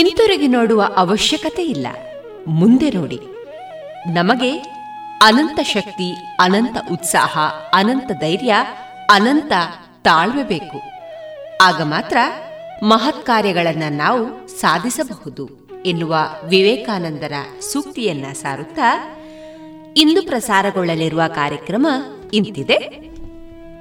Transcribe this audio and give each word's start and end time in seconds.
ಹಿಂತಿರುಗಿ 0.00 0.48
ನೋಡುವ 0.48 0.88
ಅವಶ್ಯಕತೆ 0.96 1.64
ಇಲ್ಲ. 1.64 1.86
ಮುಂದೆ 2.46 2.90
ನೋಡಿ. 2.90 3.20
ನಮಗೆ 4.12 4.58
ಅನಂತ 5.22 5.60
ಶಕ್ತಿ, 5.60 6.14
ಅನಂತ 6.40 6.76
ಉತ್ಸಾಹ, 6.92 7.38
ಅನಂತ 7.72 8.12
ಧೈರ್ಯ, 8.20 8.56
ಅನಂತ 9.10 9.52
ತಾಳ್ವೆ 10.02 10.42
ಬೇಕು. 10.42 10.80
ಆಗ 11.62 11.82
ಮಾತ್ರ 11.82 12.16
ಮಹತ್ 12.82 13.26
ಕಾರ್ಯಗಳನ್ನು 13.26 13.92
ನಾವು 13.92 14.48
ಸಾಧಿಸಬಹುದು 14.48 15.68
ಎನ್ನುವ 15.86 16.16
ವಿವೇಕಾನಂದರ 16.44 17.32
ಸೂಕ್ತಿಯನ್ನ 17.72 18.32
ಸಾರುತ್ತಾ 18.32 19.16
ಇಂದು 19.96 20.22
ಪ್ರಸಾರಗೊಳ್ಳಲಿರುವ 20.22 21.22
ಕಾರ್ಯಕ್ರಮ 21.34 21.86
ಇಂತಿದೆ. 22.32 22.78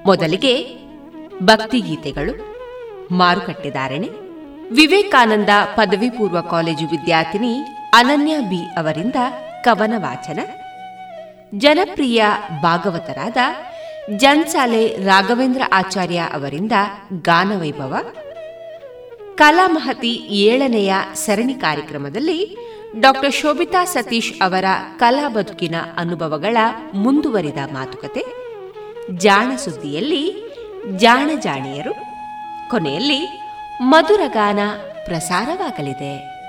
ಮೊದಲಿಗೆ 0.05 0.67
ಭಕ್ತಿಗೀತೆಗಳು 1.43 2.55
ಮಾರುಕಟ್ಟೆದಾರಣೆ 3.11 4.28
ವಿವೇಕಾನಂದ 4.71 5.49
ಪದವಿ 5.75 6.09
ಪೂರ್ವ 6.09 6.41
ಕಾಲೇಜು 6.41 6.85
ವಿದ್ಯಾರ್ಥಿನಿ 6.85 7.61
ಅನನ್ಯ 7.93 8.39
ಬಿ 8.39 8.65
ಅವರಿಂದ 8.77 9.15
ಕವನ 9.63 9.93
ವಾಚನ. 9.97 10.39
ಜನಪ್ರಿಯ 11.57 12.25
ಭಾಗವತರಾದ 12.61 13.37
ಜನ್ಸಾಲೆ 14.17 14.87
ರಾಘವೇಂದ್ರ 14.87 15.61
ಆಚಾರ್ಯ 15.73 16.19
ಅವರಿಂದ 16.33 16.71
ಗಾನವೈಭವ 17.21 17.95
ಕಲಾಮಹತಿ 19.35 20.11
ಏಳನೆಯ 20.15 20.93
ಸರಣಿ 21.13 21.53
ಕಾರ್ಯಕ್ರಮದಲ್ಲಿ 21.53 22.57
ಡಾಕ್ಟರ್ 22.99 23.33
ಶೋಭಿತಾ 23.33 23.85
ಸತೀಶ್ 23.85 24.33
ಅವರ 24.41 24.65
ಕಲಾ 24.99 25.29
ಬದುಕಿನ 25.29 25.75
ಅನುಭವಗಳ 25.97 26.57
ಮುಂದುವರಿದ 26.93 27.57
ಮಾತುಕತೆ. 27.73 28.25
ಜಾಣ 29.17 29.55
ಸುದ್ದಿಯಲ್ಲಿ 29.55 30.53
ಜಾಣ 30.97 31.29
ಜಾಣಿಯರು. 31.39 31.93
ಕೊನೆಯಲ್ಲಿ 32.69 33.48
ಮಧುರಗಾನ 33.81 34.59
ಪ್ರಸಾರವಾಗಲಿದೆ. 35.05 36.39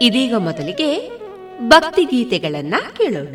ಇದೀಗ 0.00 0.34
ಮೊದಲಿಗೆ 0.34 1.10
ಭಕ್ತಿಗೀತೆಗಳನ್ನ 1.68 2.74
ಕೇಳೋಣ. 2.96 3.34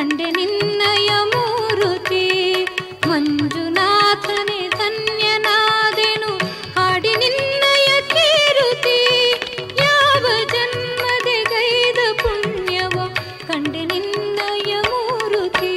ಕಂಡೆ 0.00 0.28
ನಿನ್ನಯ 0.30 1.10
ಮೂರುತಿ 1.22 2.22
ಮಂಜುನಾಥನೆ 3.08 4.60
ಧನ್ಯನಾದೆನು, 4.68 6.30
ಹಾಡಿ 6.76 7.12
ನಿನ್ನಯ 7.16 7.88
ಕೀರುತಿ, 8.12 9.00
ಯಾವ 9.80 10.24
ಜನ್ಮದೆ 10.52 11.36
ಗೈದ 11.44 11.98
ಪುಣ್ಯವ, 12.22 12.96
ಕಂಡೆ 13.46 13.84
ನಿನ್ನಯ 13.84 14.72
ಮೂರುತಿ. 14.88 15.74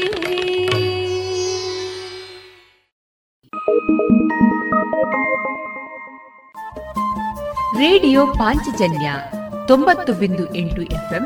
ರೇಡಿಯೋ 7.77 8.25
ಪಾಂಚಜನ್ಯ 8.25 9.13
ತೊಂಬತ್ತು 9.67 10.13
ಬಿಂದು 10.13 10.55
ಎಂಟು 10.55 10.81
ಎಫ್ಎಂ 10.81 11.25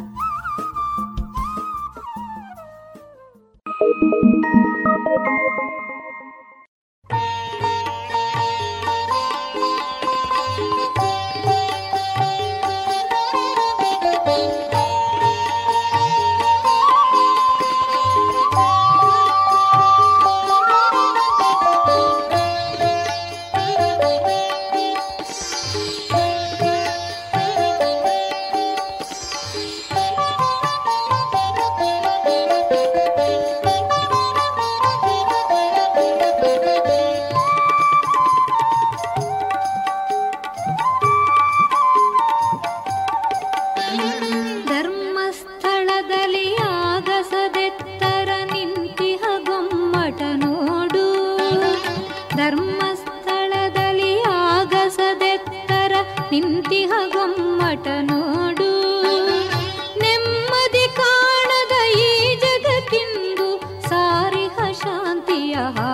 यहा 65.51 65.90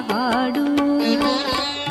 ಹಾಡು. 0.00 0.64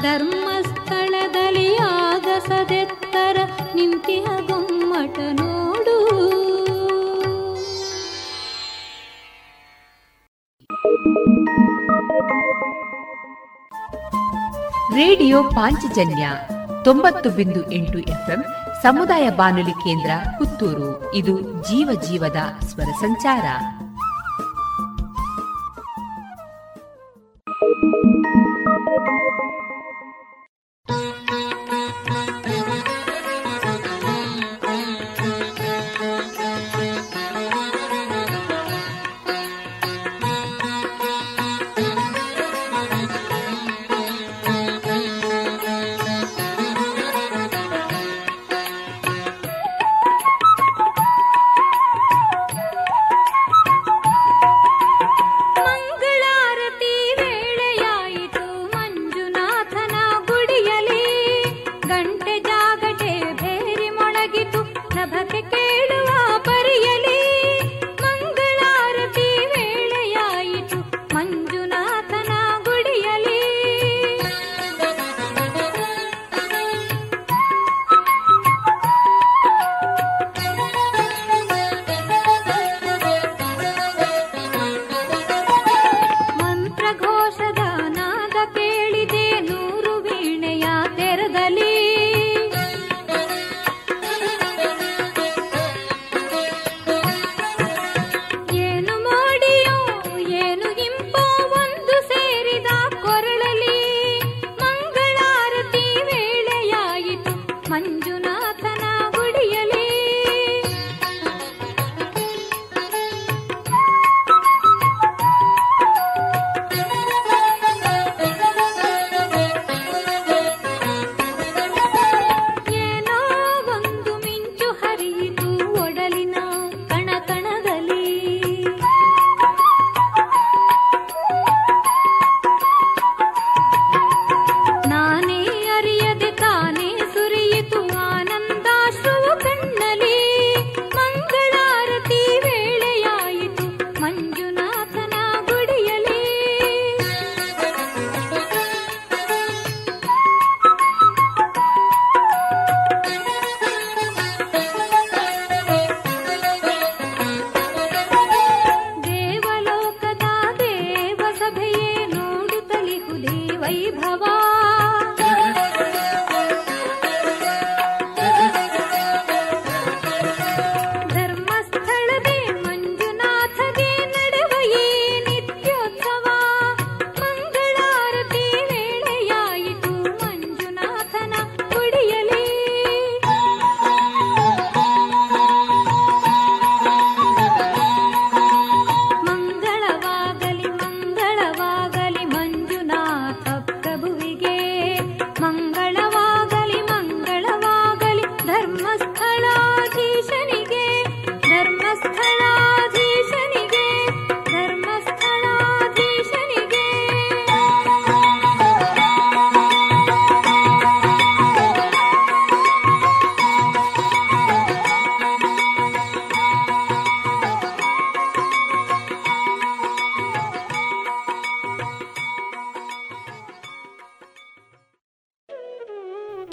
ಧರ್ಮಸ್ಥಳದಲ್ಲಿ 0.01 1.77
ಆಗ 1.77 2.25
ಸದೆತ್ತರ 2.47 3.37
ನಿಂತಿಹ 3.75 4.25
ಗೊಮ್ಮಟ 4.25 5.19
ನೋಡು. 5.31 5.97
ರೇಡಿಯೋ 14.95 15.43
ಪಾಂಚಜನ್ಯ 15.43 16.29
ತೊಂಬತ್ತು 16.83 17.29
ಬಿಂದು 17.29 17.71
ಎಂಟು 17.71 17.99
ಎಫ್ಎಂ 17.99 18.45
ಸಮುದಾಯ 18.83 19.29
ಬಾನುಲಿ 19.29 19.71
ಕೇಂದ್ರ 19.71 20.11
ಪುತ್ತೂರು. 20.37 21.13
ಇದು 21.13 21.41
ಜೀವ 21.41 22.01
ಜೀವದ 22.01 22.37
ಸ್ವರ 22.59 22.83
ಸಂಚಾರ. 22.83 23.43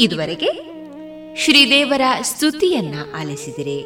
ಇದುವರೆಗೆ 0.01 0.51
ಶ್ರೀದೇವರ 1.37 2.01
ಸ್ತುತಿಯನ್ನ 2.23 2.95
ಆಲಿಸಿದರೆ. 3.21 3.79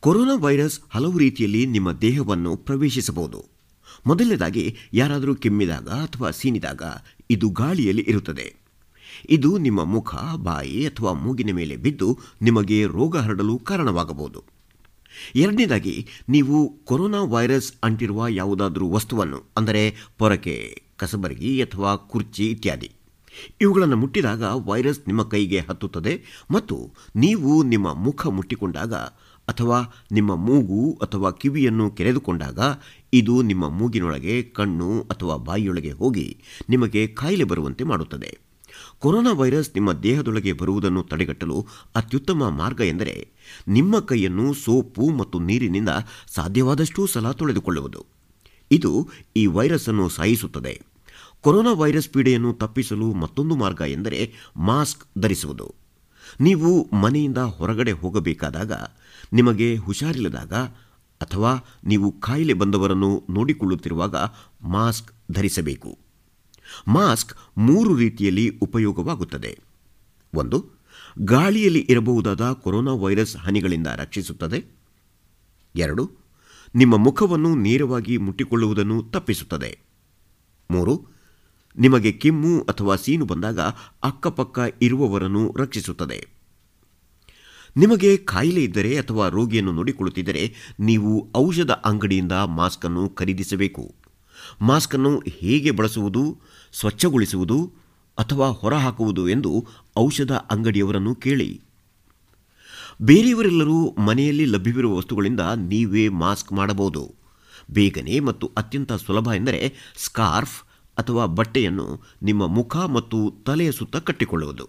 ಕೊರೋನಾ 0.00 0.34
ವೈರಸ್ 0.34 0.80
ಹಲವು 0.94 1.18
ರೀತಿಯಲ್ಲಿ 1.18 1.66
ನಿಮ್ಮ 1.66 1.92
ದೇಹವನ್ನು 1.92 2.56
ಪ್ರವೇಶಿಸಬಹುದು. 2.56 3.40
ಮೊದಲನೇದಾಗಿ 4.06 4.76
ಯಾರಾದರೂ 4.92 5.34
ಕೆಮ್ಮಿದಾಗ 5.34 5.88
ಅಥವಾ 5.88 6.30
ಸೀನಿದಾಗ 6.30 6.82
ಇದು 7.30 7.48
ಗಾಳಿಯಲ್ಲಿ 7.50 8.02
ಇರುತ್ತದೆ. 8.08 8.54
ಇದು 9.30 9.58
ನಿಮ್ಮ 9.58 9.84
ಮುಖ, 9.84 10.14
ಬಾಯಿ 10.36 10.86
ಅಥವಾ 10.86 11.12
ಮೂಗಿನ 11.12 11.52
ಮೇಲೆ 11.54 11.76
ಬಿದ್ದು 11.76 12.18
ನಿಮಗೆ 12.42 12.86
ರೋಗ 12.86 13.16
ಹರಡಲು 13.16 13.58
ಕಾರಣವಾಗಬಹುದು. 13.58 14.42
ಎರಡನೇದಾಗಿ 15.34 16.08
ನೀವು 16.28 16.78
ಕೊರೋನಾ 16.84 17.22
ವೈರಸ್ 17.22 17.72
ಅಂಟಿರುವ 17.84 18.24
ಯಾವುದಾದರೂ 18.28 18.88
ವಸ್ತುವನ್ನು, 18.90 19.42
ಅಂದರೆ 19.56 19.94
ಪೊರಕೆ 20.18 20.85
ಕಸಬರಗಿ 20.96 21.62
ಅಥವಾ 21.62 21.96
ಕುರ್ಚಿ 21.96 22.50
ಇತ್ಯಾದಿ. 22.50 22.92
ಇವುಗಳನ್ನು 23.60 23.96
ಮುಟ್ಟಿದಾಗ 23.96 24.42
ವೈರಸ್ 24.42 25.00
ನಿಮ್ಮ 25.06 25.22
ಕೈಗೆ 25.22 25.58
ಹತ್ತುತ್ತದೆ 25.58 26.22
ಮತ್ತು 26.50 26.94
ನೀವು 27.16 27.62
ನಿಮ್ಮ 27.62 27.94
ಮುಖ 27.94 28.26
ಮುಟ್ಟಿಕೊಂಡಾಗ 28.26 28.94
ಅಥವಾ 29.48 30.04
ನಿಮ್ಮ 30.12 30.34
ಮೂಗು 30.34 30.98
ಅಥವಾ 31.02 31.30
ಕಿವಿಯನ್ನು 31.30 31.90
ಕೆರೆದುಕೊಂಡಾಗ 31.90 32.58
ಇದು 33.12 33.42
ನಿಮ್ಮ 33.42 33.68
ಮೂಗಿನೊಳಗೆ, 33.68 34.42
ಕಣ್ಣು 34.42 35.00
ಅಥವಾ 35.00 35.36
ಬಾಯಿಯೊಳಗೆ 35.36 35.90
ಹೋಗಿ 35.90 36.40
ನಿಮಗೆ 36.68 37.06
ಕಾಯಿಲೆ 37.06 37.44
ಬರುವಂತೆ 37.44 37.84
ಮಾಡುತ್ತದೆ. 37.84 38.38
ಕೊರೋನಾ 38.98 39.32
ವೈರಸ್ 39.32 39.70
ನಿಮ್ಮ 39.74 39.92
ದೇಹದೊಳಗೆ 39.92 40.52
ಬರುವುದನ್ನು 40.52 41.02
ತಡೆಗಟ್ಟಲು 41.02 41.66
ಅತ್ಯುತ್ತಮ 41.94 42.48
ಮಾರ್ಗ 42.48 42.80
ಎಂದರೆ 42.80 43.28
ನಿಮ್ಮ 43.68 43.98
ಕೈಯನ್ನು 43.98 44.54
ಸೋಪು 44.54 45.10
ಮತ್ತು 45.10 45.38
ನೀರಿನಿಂದ 45.38 45.88
ಸಾಧ್ಯವಾದಷ್ಟೂ 46.34 47.06
ಸಲ 47.06 47.30
ತೊಳೆದುಕೊಳ್ಳುವುದು. 47.30 48.15
ಇದು 48.70 49.08
ಈ 49.36 49.46
ವೈರಸ್ 49.46 49.88
ಅನ್ನು 49.88 50.08
ಸಾಯಿಸುತ್ತದೆ. 50.08 50.82
ಕೊರೋನಾ 51.40 51.72
ವೈರಸ್ 51.72 52.08
ಪೀಡೆಯನ್ನು 52.08 52.52
ತಪ್ಪಿಸಲು 52.52 53.12
ಮತ್ತೊಂದು 53.12 53.56
ಮಾರ್ಗ 53.56 53.82
ಎಂದರೆ 53.86 54.32
ಮಾಸ್ಕ್ 54.56 55.04
ಧರಿಸುವುದು. 55.18 55.74
ನೀವು 56.40 56.90
ಮನೆಯಿಂದ 56.96 57.38
ಹೊರಗಡೆ 57.38 57.92
ಹೋಗಬೇಕಾದಾಗ, 57.92 58.72
ನಿಮಗೆ 59.32 59.76
ಹುಷಾರಿಲ್ಲದಾಗ 59.76 60.54
ಅಥವಾ 61.20 61.64
ನೀವು 61.84 62.20
ಕಾಯಿಲೆ 62.20 62.52
ಬಂದವರನ್ನು 62.52 63.26
ನೋಡಿಕೊಳ್ಳುತ್ತಿರುವಾಗ 63.30 64.14
ಮಾಸ್ಕ್ 64.62 65.32
ಧರಿಸಬೇಕು. 65.32 65.98
ಮಾಸ್ಕ್ 66.88 67.36
ಮೂರು 67.58 67.96
ರೀತಿಯಲ್ಲಿ 67.96 68.58
ಉಪಯೋಗವಾಗುತ್ತದೆ. 68.62 69.58
ಒಂದು, 70.34 70.70
ಗಾಳಿಯಲ್ಲಿ 71.24 71.86
ಇರಬಹುದಾದ 71.88 72.52
ಕೊರೋನಾ 72.52 72.92
ವೈರಸ್ 72.94 73.36
ಹನಿಗಳಿಂದ 73.36 73.86
ರಕ್ಷಿಸುತ್ತದೆ. 73.86 74.64
ಎರಡು 75.76 76.25
ನಿಮ್ಮ 76.74 76.96
ಮುಖವನ್ನು 76.96 77.54
ನೇರವಾಗಿ 77.54 78.16
ಮುಟ್ಟಿಕೊಳ್ಳುವುದನ್ನು 78.16 79.02
ತಪ್ಪಿಸುತ್ತದೆ. 79.02 79.78
ಮೂರು, 80.70 81.06
ನಿಮಗೆ 81.78 82.12
ಕೆಮ್ಮು 82.12 82.60
ಅಥವಾ 82.60 82.96
ಸೀನು 82.96 83.24
ಬಂದಾಗ 83.24 83.60
ಅಕ್ಕಪಕ್ಕ 84.04 84.58
ಇರುವವರನ್ನು 84.82 85.54
ರಕ್ಷಿಸುತ್ತದೆ. 85.58 86.26
ನಿಮಗೆ 87.76 88.16
ಕಾಯಿಲೆ 88.16 88.64
ಇದ್ದರೆ 88.64 88.98
ಅಥವಾ 88.98 89.28
ರೋಗಿಯನ್ನು 89.28 89.72
ನೋಡಿಕೊಳ್ಳುತ್ತಿದ್ದರೆ 89.72 90.54
ನೀವು 90.80 91.28
ಔಷಧ 91.36 91.70
ಅಂಗಡಿಯಿಂದ 91.70 92.32
ಮಾಸ್ಕ್ 92.32 92.84
ಅನ್ನು 92.84 93.08
ಖರೀದಿಸಬೇಕು. 93.08 93.94
ಮಾಸ್ಕ್ 94.60 94.94
ಅನ್ನು 94.94 95.22
ಹೇಗೆ 95.26 95.70
ಬಳಸುವುದು, 95.70 96.40
ಸ್ವಚ್ಛಗೊಳಿಸುವುದು 96.72 97.72
ಅಥವಾ 98.18 98.48
ಹೊರಹಾಕುವುದು 98.48 99.28
ಎಂದು 99.28 99.66
ಔಷಧ 99.98 100.32
ಅಂಗಡಿಯವರನ್ನು 100.32 101.14
ಕೇಳಿ. 101.14 101.60
ಬೇರೆಯವರೆಲ್ಲರೂ 103.02 103.96
ಮನೆಯಲ್ಲಿ 103.98 104.44
ಲಭ್ಯವಿರುವ 104.44 104.96
ವಸ್ತುಗಳಿಂದ 104.96 105.40
ನೀವೇ 105.40 106.08
ಮಾಸ್ಕ್ 106.08 106.52
ಮಾಡಬಹುದು. 106.52 107.14
ಬೇಗನೆ 107.70 108.20
ಮತ್ತು 108.20 108.50
ಅತ್ಯಂತ 108.56 108.92
ಸುಲಭ 108.92 109.28
ಎಂದರೆ 109.36 109.74
ಸ್ಕಾರ್ಫ್ 109.96 110.62
ಅಥವಾ 110.98 111.26
ಬಟ್ಟೆಯನ್ನು 111.26 112.00
ನಿಮ್ಮ 112.22 112.46
ಮುಖ 112.46 112.76
ಮತ್ತು 112.76 113.34
ತಲೆಯ 113.46 113.72
ಸುತ್ತ 113.72 113.96
ಕಟ್ಟಿಕೊಳ್ಳುವುದು. 113.96 114.68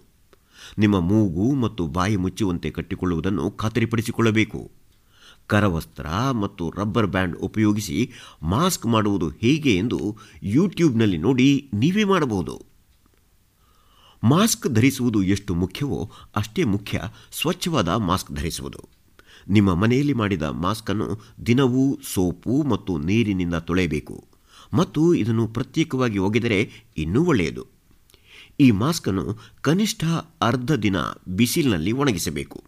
ನಿಮ್ಮ 0.78 1.00
ಮೂಗು 1.00 1.54
ಮತ್ತು 1.54 1.86
ಬಾಯಿ 1.86 2.16
ಮುಚ್ಚುವಂತೆ 2.16 2.70
ಕಟ್ಟಿಕೊಳ್ಳುವುದನ್ನು 2.70 3.50
ಖಾತರಿಪಡಿಸಿಕೊಳ್ಳಬೇಕು. 3.50 4.70
ಕರವಸ್ತ್ರ 5.46 6.06
ಮತ್ತು 6.32 6.70
ರಬ್ಬರ್ 6.70 7.06
ಬ್ಯಾಂಡ್ 7.06 7.36
ಉಪಯೋಗಿಸಿ 7.36 8.12
ಮಾಸ್ಕ್ 8.42 8.86
ಮಾಡುವುದು 8.86 9.28
ಹೇಗೆ 9.28 9.76
ಎಂದು 9.76 10.16
ಯೂಟ್ಯೂಬ್ನಲ್ಲಿ 10.42 11.18
ನೋಡಿ 11.18 11.70
ನೀವೇ 11.74 12.04
ಮಾಡಬಹುದು. 12.04 12.77
ಮಾಸ್ಕ್ 14.22 14.68
ಧರಿಸುವುದು 14.68 15.22
ಎಷ್ಟು 15.22 15.54
ಮುಖ್ಯವೋ 15.54 16.10
ಅಷ್ಟೇ 16.36 16.64
ಮುಖ್ಯ 16.64 17.02
ಸ್ವಚ್ಛವಾದ 17.32 17.88
ಮಾಸ್ಕ್ 17.88 18.32
ಧರಿಸುವುದು. 18.32 18.88
ನಿಮ್ಮ 19.48 19.74
ಮನೆಯಲ್ಲಿ 19.74 20.12
ಮಾಡಿದ 20.12 20.42
ಮಾಸ್ಕನ್ನು 20.42 21.18
ದಿನವೂ 21.46 22.00
ಸೋಪು 22.14 22.62
ಮತ್ತು 22.62 22.98
ನೀರಿನಿಂದ 22.98 23.54
ತೊಳೆಯಬೇಕು 23.54 24.24
ಮತ್ತು 24.72 25.14
ಇದನ್ನು 25.14 25.48
ಪ್ರತ್ಯೇಕವಾಗಿ 25.48 26.18
ಒಗೆದರೆ 26.18 26.70
ಇನ್ನೂ 26.96 27.24
ಒಳ್ಳೆಯದು. 27.24 27.66
ಈ 28.60 28.70
ಮಾಸ್ಕನ್ನು 28.70 29.38
ಕನಿಷ್ಠ 29.60 30.04
ಅರ್ಧ 30.42 30.72
ದಿನ 30.72 30.96
ಬಿಸಿಲಿನಲ್ಲಿ 31.28 31.92
ಒಣಗಿಸಬೇಕು. 31.92 32.64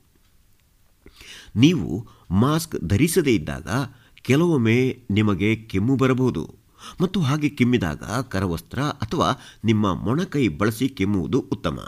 ನೀವು 1.56 2.06
ಮಾಸ್ಕ್ 2.30 2.76
ಧರಿಸದೇ 2.76 3.34
ಇದ್ದಾಗ 3.34 3.68
ಕೆಲವೊಮ್ಮೆ 4.14 5.02
ನಿಮಗೆ 5.10 5.56
ಕೆಮ್ಮು 5.56 5.96
ಬರಬಹುದು. 5.96 6.59
ಮತ್ತು 7.00 7.20
ಹಾಗೆ 7.20 7.48
ಕೆಮ್ಮಿದಾಗ 7.48 8.02
ಕರವಸ್ತ್ರ 8.20 8.82
ಅಥವಾ 8.82 9.28
ನಿಮ್ಮ 9.64 9.94
ಮೊಣಕೈ 9.94 10.48
ಬಳಸಿ 10.48 10.88
ಕೆಮ್ಮುವುದು 10.88 11.40
ಉತ್ತಮ. 11.40 11.78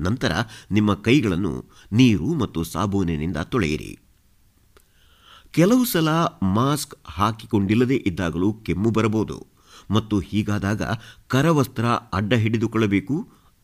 ನಂತರ 0.00 0.32
ನಿಮ್ಮ 0.70 0.94
ಕೈಗಳನ್ನು 0.94 1.54
ನೀರು 1.92 2.34
ಮತ್ತು 2.34 2.64
ಸಾಬೂನಿನಿಂದ 2.64 3.36
ತೊಳೆಯಿರಿ. 3.36 3.98
ಕೆಲವು 5.50 5.84
ಸಲ 5.84 6.08
ಮಾಸ್ಕ್ 6.42 6.94
ಹಾಕಿಕೊಂಡಿಲ್ಲದೇ 7.04 8.02
ಇದ್ದಾಗಲೂ 8.06 8.52
ಕೆಮ್ಮು 8.52 8.90
ಬರಬಹುದು 8.90 9.46
ಮತ್ತು 9.90 10.18
ಹೀಗಾದಾಗ 10.18 10.82
ಕರವಸ್ತ್ರ 11.26 11.84
ಅಡ್ಡ 12.12 12.32
ಹಿಡಿದುಕೊಳ್ಳಬೇಕು 12.34 13.16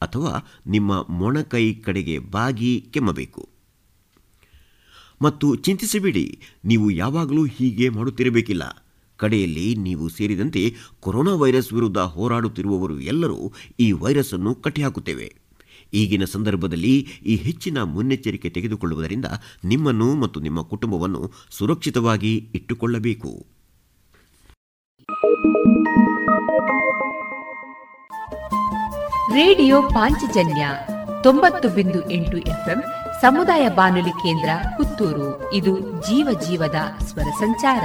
ಅಥವಾ 0.03 0.33
ನಿಮ್ಮ 0.67 1.07
ಮೊಣಕೈ 1.09 1.75
ಕಡೆಗೆ 1.75 2.19
ಬಾಗಿ 2.19 2.81
ಕೆಮ್ಮಬೇಕು. 2.91 3.49
ಮತ್ತು 5.23 5.55
ಚಿಂತಿಸಬೇಡಿ, 5.57 6.43
ನೀವು 6.65 6.91
ಯಾವಾಗಲೂ 6.91 7.45
ಹೀಗೆ 7.45 7.89
ಮಾಡುತ್ತಿರಬೇಕಿಲ್ಲ. 7.89 8.88
ಕಡೆಯಲ್ಲಿ 9.19 9.75
ನೀವು 9.75 10.09
ಸೇರಿದಂತೆ 10.09 10.75
ಕೊರೋನಾ 11.01 11.35
ವೈರಸ್ 11.35 11.73
ವಿರುದ್ಧ 11.73 11.99
ಹೋರಾಡುತ್ತಿರುವವರು 11.99 13.01
ಎಲ್ಲರೂ 13.01 13.53
ಈ 13.81 13.93
ವೈರಸ್ 13.93 14.35
ಅನ್ನು 14.35 14.55
ಕಟ್ಟಿಹಾಕುತ್ತೇವೆ. 14.55 15.29
ಈಗಿನ 15.93 16.25
ಸಂದರ್ಭದಲ್ಲಿ 16.25 16.95
ಈ 17.27 17.37
ಹೆಚ್ಚಿನ 17.37 17.83
ಮುನ್ನೆಚ್ಚರಿಕೆ 17.83 18.51
ತೆಗೆದುಕೊಳ್ಳುವುದರಿಂದ 18.51 19.25
ನಿಮ್ಮನ್ನು 19.65 20.15
ಮತ್ತು 20.15 20.41
ನಿಮ್ಮ 20.41 20.63
ಕುಟುಂಬವನ್ನು 20.63 21.33
ಸುರಕ್ಷಿತವಾಗಿ 21.51 22.51
ಇಟ್ಟುಕೊಳ್ಳಬೇಕು. 22.55 23.33
ರೇಡಿಯೋ 29.33 29.83
ಪಾಂಚಜನ್ಯ 29.83 30.69
ತೊಂಬತ್ತು 31.23 31.69
ಬಿಂದು 31.69 32.11
ಎಂಟು 32.11 32.37
ಎಫ್ಎಂ 32.39 32.81
ಸಮುದಾಯ 33.21 33.69
ಬಾನುಲಿ 33.69 34.11
ಕೇಂದ್ರ 34.11 34.51
ಪುತ್ತೂರು. 34.77 35.55
ಇದು 35.55 35.81
ಜೀವ 35.81 36.29
ಜೀವದ 36.49 36.79
ಸ್ವರ 37.05 37.29
ಸಂಚಾರ. 37.39 37.85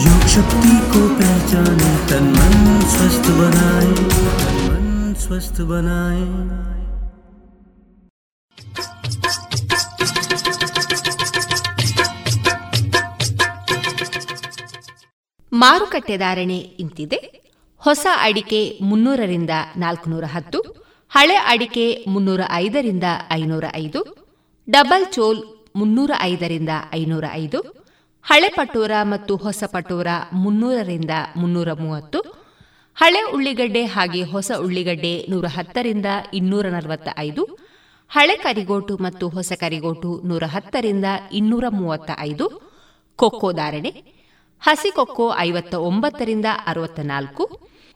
योग 0.00 0.22
शक्ति 0.28 0.74
को 0.92 1.02
पहचाने 1.16 1.90
तन 2.08 2.26
मन 2.36 2.54
स्वस्थ 2.90 3.26
बनाए 3.40 3.92
तन 4.40 4.58
मन 4.68 4.86
स्वस्थ 5.22 5.60
बनाए 5.70 6.24
ಮಾರುಕಟ್ಟೆ 15.52 16.16
ಧಾರಣೆ 16.16 16.58
ಇಂತಿದೆ 16.78 17.18
ಹೊಸ 17.82 18.04
ಅಡಿಕೆ 18.20 18.60
ಮುನ್ನೂರರಿಂದ 18.80 19.52
ನಾಲ್ಕುನೂರ 19.76 20.24
ಹತ್ತು 20.26 20.60
ಹಳೆ 21.12 21.36
ಅಡಿಕೆ 21.52 21.86
ಮುನ್ನೂರ 22.06 22.42
ಐದರಿಂದ 22.56 23.06
ಐನೂರ 23.32 23.64
ಐದು 23.74 24.00
ಡಬಲ್ 24.68 25.06
ಚೋಲ್ 25.12 25.40
ಮುನ್ನೂರ 25.76 26.12
ಐದರಿಂದ 26.22 26.72
ಐನೂರ 26.94 27.24
ಐದು 27.32 27.60
ಹಳೆ 28.25 28.49
ಪಟೋರ 28.49 28.91
ಮತ್ತು 29.03 29.35
ಹೊಸ 29.35 29.63
ಪಟೋರ 29.67 30.07
ಮುನ್ನೂರರಿಂದ 30.33 31.13
ಮುನ್ನೂರ 31.35 31.71
ಮೂವತ್ತು, 31.73 32.19
ಹಳೆ 32.97 33.21
ಉಳ್ಳಿಗಡ್ಡೆ 33.35 33.85
ಹಾಗೆ 33.85 34.23
ಹೊಸ 34.23 34.51
ಉಳ್ಳಿಗಡ್ಡೆ 34.57 35.25
ನೂರ 35.29 35.45
ಹತ್ತರಿಂದ 35.47 36.05
ಇನ್ನೂರ 36.33 36.65
ನಲವತ್ತ 36.67 37.09
ಐದು, 37.17 37.43
ಹಳೆ 38.11 38.35
ಕರಿಗೋಟು 38.35 38.97
ಮತ್ತು 38.97 39.29
ಹೊಸ 39.29 39.53
ಕರಿಗೋಟು 39.59 40.21
ನೂರ 40.25 40.43
ಹತ್ತರಿಂದ 40.45 41.05
ಇನ್ನೂರ 41.31 41.65
ಮೂವತ್ತ 41.69 42.11
ಐದು, 42.19 42.45
ಕೊಕ್ಕೋ 43.19 43.51
ಧಾರಣೆ, 43.51 43.91
ಹಸಿ 44.61 44.91
ಕೊಕ್ಕೋ 44.91 45.27
ಐವತ್ತ 45.37 45.73
ಒಂಬತ್ತರಿಂದ 45.73 46.45
ಅರವತ್ತ 46.65 46.99
ನಾಲ್ಕು 46.99 47.43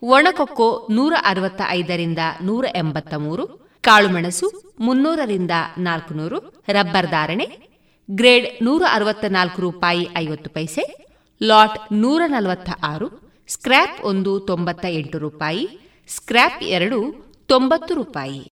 ಒಣಕೊಕ್ಕೋ 0.01 0.88
ನೂರ 0.89 1.13
ಅರವತ್ತ 1.23 1.61
ಐದರಿಂದ 1.69 2.19
ನೂರ 2.41 2.65
ಎಂಬತ್ತ 2.75 3.13
ಮೂರು 3.13 3.45
ಕಾಳುಮೆಣಸು 3.84 4.47
ಮುನ್ನೂರರಿಂದ 4.80 5.51
ನಾಲ್ಕುನೂರು 5.77 6.38
ರಬ್ಬರ್ 6.67 7.07
ಧಾರಣೆ 7.07 7.68
ಗ್ರೇಡ್ 8.12 8.64
ನೂರ 8.64 8.84
ಅರವತ್ತ 8.91 9.26
ನಾಲ್ಕು 9.26 9.62
ರೂಪಾಯಿ 9.62 10.07
ಐವತ್ತು 10.18 10.49
ಪೈಸೆ, 10.49 11.07
ಲಾಟ್ 11.43 11.93
ನೂರ 11.93 12.22
ನಲವತ್ತ 12.28 12.70
ಆರು 12.84 13.32
ಸ್ಕ್ರ್ಯಾಪ್ 13.47 14.01
ಒಂದು 14.01 14.39
ತೊಂಬತ್ತ 14.39 14.86
ಎಂಟು 14.86 15.18
ರೂಪಾಯಿ, 15.18 15.68
ಸ್ಕ್ರ್ಯಾಪ್ 16.16 16.64
ಎರಡು 16.64 17.14
ತೊಂಬತ್ತು 17.47 17.93
ರೂಪಾಯಿ. 17.93 18.47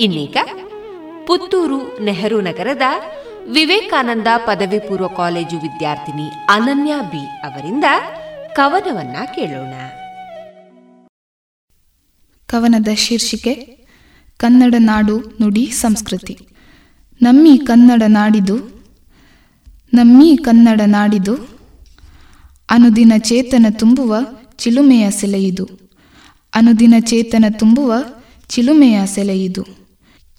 ಇನ್ನೀಗ 0.00 0.36
ಪುತ್ತೂರು 1.26 1.98
ನೆಹರು 1.98 2.40
ನಗರದ 2.40 2.82
ವಿವೇಕಾನಂದ 3.50 4.26
ಪದವಿ 4.36 4.78
ಪೂರ್ವ 4.78 5.08
ಕಾಲೇಜು 5.08 5.56
ವಿದ್ಯಾರ್ಥಿನಿ 5.56 6.28
ಅನನ್ಯ 6.50 6.94
ಬಿ 7.10 7.26
ಅವರಿಂದ 7.26 7.84
ಕವನವನ್ನ 8.52 9.16
ಕೇಳೋಣ. 9.34 9.74
ಕವನದ 12.50 12.88
ಶೀರ್ಷಿಕೆ, 12.94 13.54
ಕನ್ನಡ 14.36 14.74
ನಾಡು 14.78 15.18
ನುಡಿ 15.42 15.66
ಸಂಸ್ಕೃತಿ. 15.66 16.38
ನಮ್ಮಿ 17.22 17.58
ಕನ್ನಡ 17.58 18.02
ನಾಡಿದು, 18.06 18.84
ನಮ್ಮಿ 19.94 20.36
ಕನ್ನಡ 20.36 20.80
ನಾಡಿದು, 20.86 21.34
ಅನುದಿನ 22.70 23.12
ಚೇತನ 23.18 23.66
ತುಂಬುವ 23.70 24.16
ಚಿಲುಮೆಯ 24.56 25.10
ಸೆಲೆಯಿದು. 25.10 25.68
ಅನುದಿನ 26.54 26.94
ಚೇತನ 27.00 27.44
ತುಂಬುವ 27.50 27.94
ಚಿಲುಮೆಯ 28.48 29.06
ಸೆಲೆಯಿದು. 29.06 29.66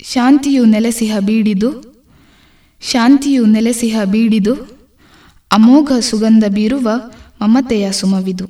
ಶಾಂತಿಯು 0.03 0.65
ನೆಲೆಸಿಹ 0.65 1.19
ಬೀಡಿದು, 1.19 1.69
ಶಾಂತಿಯು 2.81 3.45
ನೆಲೆಸಿಹ 3.45 4.03
ಬೀಡಿದು, 4.03 4.53
ಅಮೋಘ 5.51 5.91
ಸುಗಂಧ 5.99 6.43
ಬೀರುವ 6.47 6.91
ಮಮತೆಯ 7.41 7.91
ಸುಮವಿದು. 7.91 8.45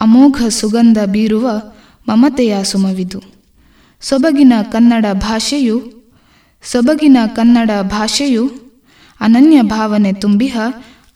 ಅಮೋಘ 0.00 0.42
ಸುಗಂಧ 0.48 0.98
ಬೀರುವ 1.06 1.50
ಮಮತೆಯ 2.08 2.64
ಸುಮವಿದು. 2.64 3.22
ಸೊಬಗಿನ 4.00 4.52
ಕನ್ನಡ 4.72 5.06
ಭಾಷೆಯು, 5.12 5.92
ಸೊಬಗಿನ 6.62 7.16
ಕನ್ನಡ 7.26 7.70
ಭಾಷೆಯು 7.82 8.50
ಅನನ್ಯ 9.20 9.62
ಭಾವನೆ 9.62 10.12
ತುಂಬಿಹ 10.12 10.58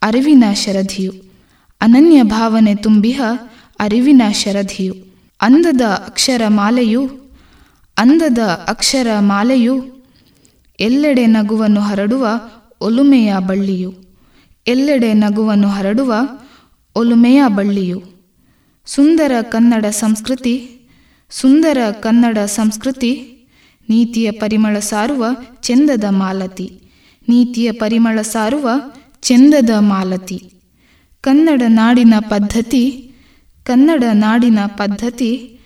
ಅರಿವಿನ 0.03 0.45
ಶರಧಿಯು. 0.55 1.13
ಅನನ್ಯ 1.81 2.23
ಭಾವನೆ 2.23 2.75
ತುಂಬಿಹ 2.75 3.23
ಅರಿವಿನ 3.81 4.23
ಶರಧಿಯು. 4.33 4.95
ಅಂದದ 5.41 5.81
ಅಕ್ಷರ 5.81 6.43
ಮಾಲೆಯು, 6.49 7.07
ಅಂದದ 7.99 8.39
ಅಕ್ಷರ 8.69 9.07
ಮಾಲೆಯು 9.19 10.05
ಎಲ್ಲೆಡೆ 10.81 11.27
ನಗುವನ್ನು 11.27 11.81
ಹರಡುವ 11.81 12.27
ಒಲುಮೆಯ 12.81 13.35
ಬಳ್ಳಿಯು. 13.39 13.95
ಎಲ್ಲೆಡೆ 14.67 15.13
ನಗುವನ್ನು 15.13 15.69
ಹರಡುವ 15.69 16.15
ಒಲುಮೆಯ 16.97 17.43
ಬಳ್ಳಿಯು. 17.49 18.03
ಸುಂದರ 18.87 19.33
ಕನ್ನಡ 19.43 19.87
ಸಂಸ್ಕೃತಿ 19.87 20.80
ಸುಂದರ 21.31 21.79
ಕನ್ನಡ 22.01 22.39
ಸಂಸ್ಕೃತಿ, 22.39 23.13
ನೀತಿಯ 23.89 24.31
ಪರಿಮಳ 24.31 24.79
ಸಾರುವ 24.79 25.27
ಚೆಂದದ 25.63 26.05
ಮಾಲತಿ, 26.09 26.81
ನೀತಿಯ 27.29 27.73
ಪರಿಮಳ 27.73 28.23
ಸಾರುವ 28.23 28.71
ಚೆಂದದ 29.23 29.71
ಮಾಲತಿ. 29.79 30.53
ಕನ್ನಡ 31.21 31.63
ನಾಡಿನ 31.69 32.15
ಪದ್ಧತಿ, 32.21 33.13
ಕನ್ನಡ 33.65 34.05
ನಾಡಿನ 34.13 34.59
ಪದ್ಧತಿ, 34.67 35.61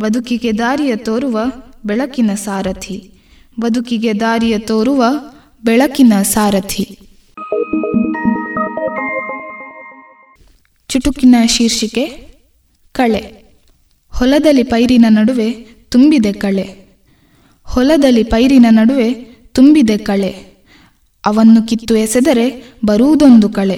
ಬದುಕಿಗೆ 0.00 0.58
ದಾರಿಯ 0.58 0.96
ತೋರುವ 0.96 1.44
ಬೆಳಕಿನ 1.86 2.30
ಸಾರಥಿ, 2.34 3.12
ಬದುಕಿಗೆ 3.60 4.20
ದಾರಿಯ 4.20 4.58
ತೋರುವ 4.58 5.04
ಬೆಳಕಿನ 5.64 6.12
ಸಾರಥಿ. 6.22 6.98
ಚುಟುಕಿನ 10.88 11.34
ಶೀರ್ಷಿಕೆ, 11.46 12.06
ಕಳೆ. 12.92 13.45
ಹೊಲದಲ್ಲಿ 14.16 14.62
ಪೈರಿನ 14.62 15.06
ನಡುವೆ 15.08 15.50
ತುಂಬಿದೆ 15.88 16.32
ಕಳೆ. 16.32 16.86
ಹೊಲದಲ್ಲಿ 17.64 18.24
ಪೈರಿನ 18.24 18.66
ನಡುವೆ 18.70 19.12
ತುಂಬಿದೆ 19.52 19.98
ಕಳೆ. 19.98 20.28
ಅವನ್ನು 21.26 21.62
ಕಿತ್ತು 21.62 21.96
ಎಸೆದರೆ 21.96 22.74
ಬರುವುದೊಂದು 22.84 23.48
ಕಳೆ. 23.48 23.74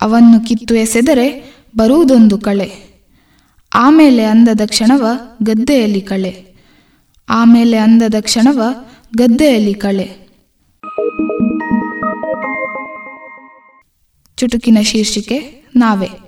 ಅವನ್ನು 0.00 0.46
ಕಿತ್ತು 0.46 0.74
ಎಸೆದರೆ 0.74 1.54
ಬರುವುದೊಂದು 1.76 2.38
ಕಳೆ. 2.38 2.72
ಆಮೇಲೆ 3.74 4.24
ಅಂದದ 4.24 4.60
ಕ್ಷಣವ 4.66 5.06
ಗದ್ದೆಯಲ್ಲಿ 5.42 6.00
ಕಳೆ. 6.00 6.54
ಆಮೇಲೆ 7.28 7.76
ಅಂದದ 7.76 8.14
ಕ್ಷಣವ 8.20 8.62
ಗದ್ದೆಯಲ್ಲಿ 9.16 9.74
ಕಳೆ. 9.74 10.10
ಚುಟುಕಿನ 14.36 14.78
ಶೀರ್ಷಿಕೆ 14.82 15.64
ನಾವೆ. 15.76 16.23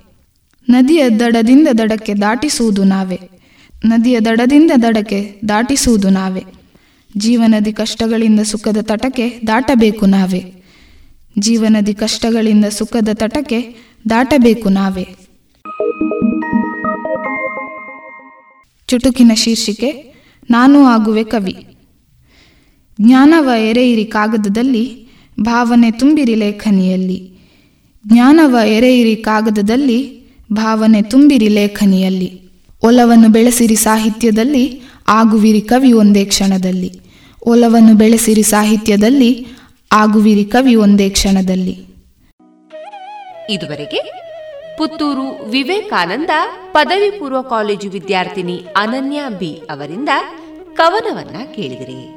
ನದಿಯ 0.69 1.09
ದಡದಿಂದ 1.09 1.67
ದಡಕ್ಕೆ 1.77 2.13
ದಾಟಿಸುವುದು 2.13 2.83
ನಾವೇ. 2.83 3.19
ನದಿಯ 3.85 4.19
ದಡದಿಂದ 4.19 4.71
ದಡಕ್ಕೆ 4.81 5.41
ದಾಟಿಸುವುದು 5.49 6.09
ನಾವೇ. 6.09 6.43
ಜೀವನದಿ 7.17 7.73
ಕಷ್ಟಗಳಿಂದ 7.73 8.39
ಸುಖದ 8.39 8.77
ತಟಕ್ಕೆ 8.81 9.39
ದಾಟಬೇಕು 9.47 10.05
ನಾವೇ. 10.05 10.53
ಜೀವನದಿ 11.39 11.93
ಕಷ್ಟಗಳಿಂದ 11.93 12.65
ಸುಖದ 12.65 13.09
ತಟಕ್ಕೆ 13.13 13.75
ದಾಟಬೇಕು 14.09 14.69
ನಾವೇ. 14.69 15.07
ಚುಟುಕಿನ 18.87 19.31
ಶೀರ್ಷಿಕೆ, 19.35 20.13
ನಾನು 20.49 20.83
ಆಗುವೆ 20.83 21.23
ಕವಿ 21.23 21.67
ಜ್ಞಾನವ 23.01 23.49
ಎರೆಯಿರಿ 23.57 24.05
ಕಾಗದದಲ್ಲಿ, 24.05 25.07
ಭಾವನೆ 25.39 25.91
ತುಂಬಿರಿ 25.91 26.35
ಲೇಖನಿಯಲ್ಲಿ. 26.35 27.39
ಜ್ಞಾನವ 28.07 28.57
ಎರೆಯಿರಿ 28.65 29.15
ಕಾಗದದಲ್ಲಿ 29.15 30.26
ಭಾವನೆ 30.53 31.01
ತುಂಬಿರಿ 31.01 31.47
ಲೇಖನಿಯಲ್ಲಿ. 31.47 32.49
ಒಲವನ್ನು 32.83 33.29
ಬೆಳೆಸಿರಿ 33.29 33.75
ಸಾಹಿತ್ಯದಲ್ಲಿ, 33.75 34.81
ಆಗುವಿರಿ 35.07 35.61
ಕವಿ 35.61 35.93
ಒಂದೇ 35.93 36.25
ಕ್ಷಣದಲ್ಲಿ. 36.25 36.99
ಒಲವನ್ನು 37.45 37.95
ಬೆಳೆಸಿರಿ 37.95 38.43
ಸಾಹಿತ್ಯದಲ್ಲಿ, 38.43 39.47
ಆಗುವಿರಿ 39.91 40.45
ಕವಿ 40.45 40.75
ಒಂದೇ 40.75 41.09
ಕ್ಷಣದಲ್ಲಿ. 41.09 41.87
ಇದುವರೆಗೆ 43.49 44.27
ಪುತ್ತೂರು 44.77 45.49
ವಿವೇಕಾನಂದ 45.49 46.29
ಪದವಿ 46.71 47.19
ಪೂರ್ವ 47.19 47.41
ಕಾಲೇಜು 47.41 47.89
ವಿದ್ಯಾರ್ಥಿನಿ 47.89 48.61
ಅನನ್ಯ 48.77 49.21
ಬಿ 49.39 49.53
ಅವರಿಂದ 49.53 50.09
ಕವನವನ್ನ 50.73 51.37
ಕೇಳಿದಿರಿ. 51.55 52.13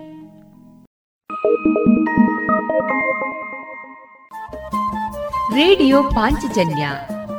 ರೇಡಿಯೋ 5.55 6.03
ಪಾಂಚಜನ್ಯ 6.03 6.89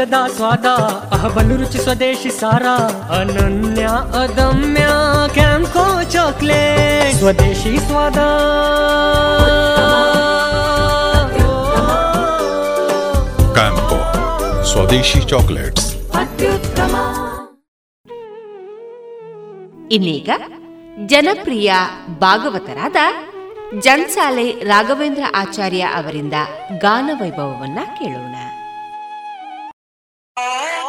ಸರಿಸಾಟಿ 0.00 0.16
ಇಲ್ಲದ 0.16 0.36
ಸ್ವಾದ 0.36 0.66
ಅಹಬಲು 1.12 1.56
ರುಚಿ 1.56 1.78
ಸ್ವದೇಶಿ 1.78 2.30
ಸಾರ 2.30 2.66
ಅನನ್ಯ 3.12 3.84
ಅದಮ್ಯ 4.14 4.84
ಕ್ಯಾಂಕೋ 5.34 6.02
ಚಾಕ್ಲೇಟ್ 6.02 7.18
ಸ್ವದೇಶಿ 7.18 7.78
ಸ್ವಾದ 7.78 8.18
ಕ್ಯಾಂಕೋ 13.52 13.98
ಸ್ವದೇಶಿ 14.64 15.20
ಚಾಕ್ಲೇಟ್ಸ್ 15.20 15.88
ಇನ್ನೀಗ 19.92 20.30
ಜನಪ್ರಿಯ 21.06 21.70
ಭಾಗವತರಾದ 22.20 22.96
ಜನ್ಸಾಲೆ 23.80 24.50
ರಾಘವೇಂದ್ರ 24.50 25.24
ಆಚಾರ್ಯ 25.34 25.82
ಅವರಿಂದ 25.94 26.36
ಗಾನ 26.78 27.10
ವೈಭವವನ್ನ 27.20 27.78
ಕೇಳೋಣ. 27.98 28.36
Oh. 30.42 30.79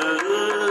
Thank. 0.00 0.61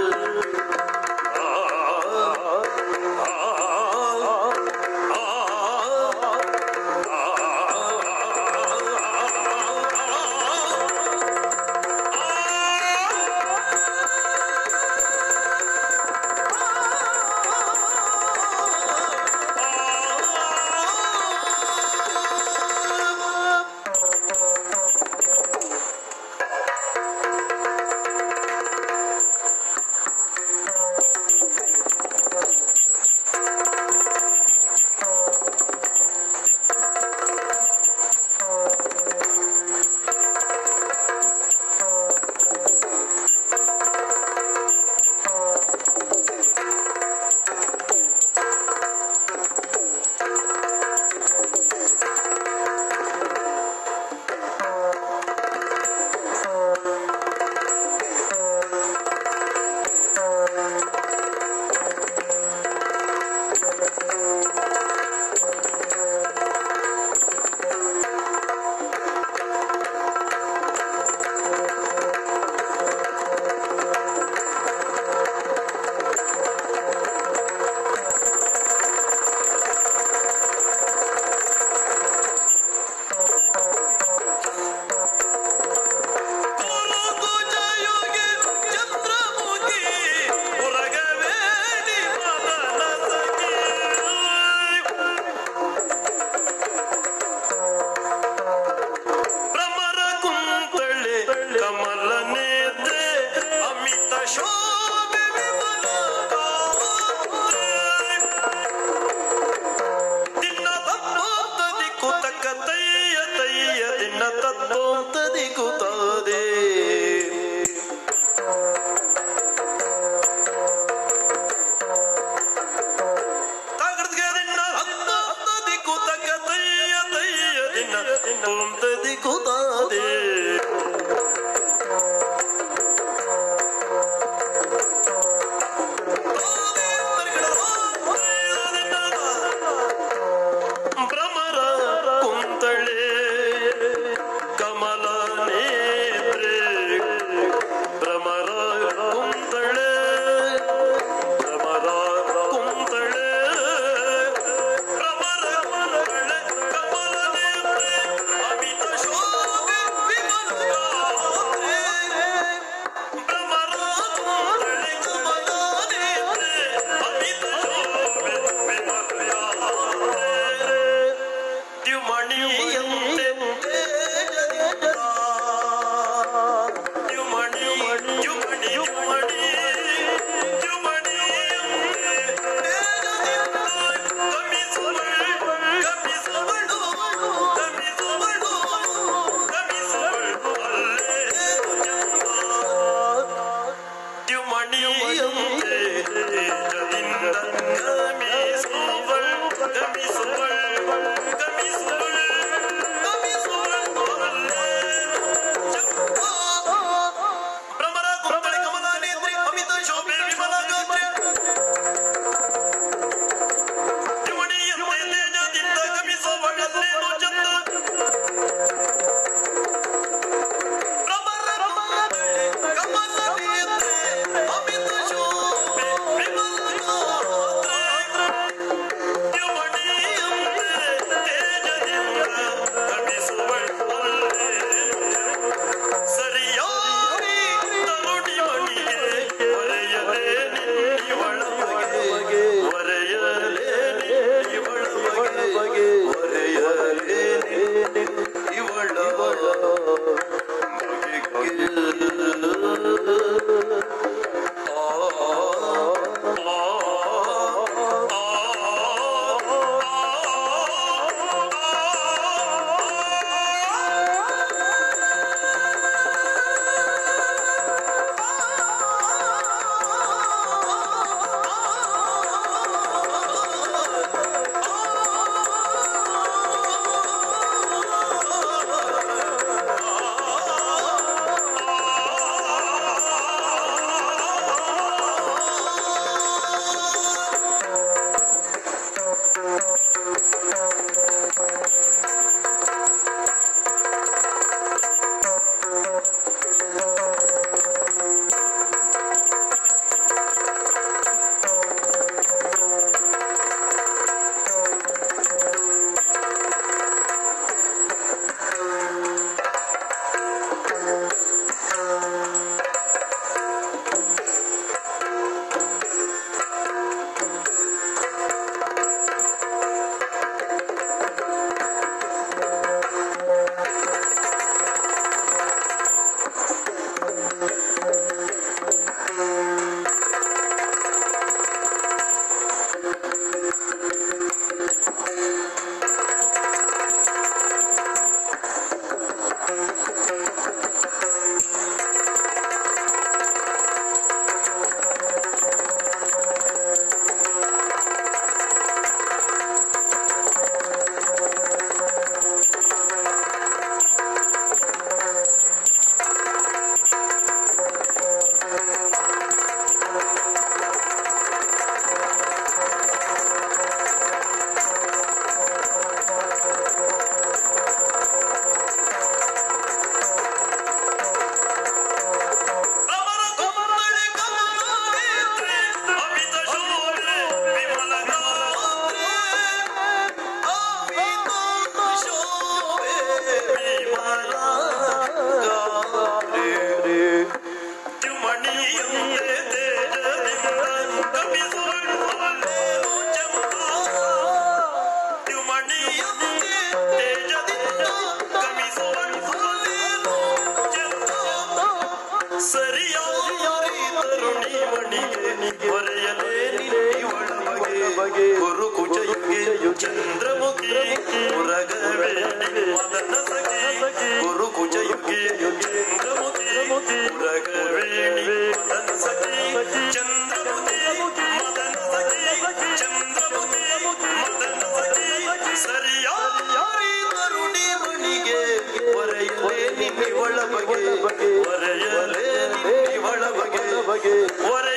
ನಿನ್ನಿವಳ 430.22 430.42
ಬಗೆ 430.54 431.30
ಒರೆಯಲೇ 431.44 432.26
ನಿನ್ನಿವಳ 432.56 433.24
ಬಗೆ 433.38 433.64
ಒರೆಯಲೇನು 433.84 434.71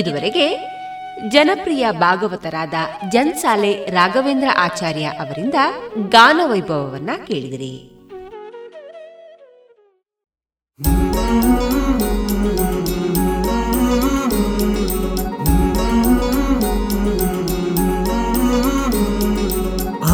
ಇದುವರೆಗೆ 0.00 0.46
ಜನಪ್ರಿಯ 1.28 1.84
ಭಾಗವತರಾದ 2.00 2.76
ಜನ್ಸಾಲೆ 3.08 3.72
ರಾಘವೇಂದ್ರ 3.88 4.48
ಆಚಾರ್ಯ 4.58 5.06
ಅವರಿಂದ 5.18 5.58
ಗಾನ 6.08 6.40
ವೈಭವವನ್ನ 6.46 7.10
ಕೇಳಿದಿರಿ 7.26 7.74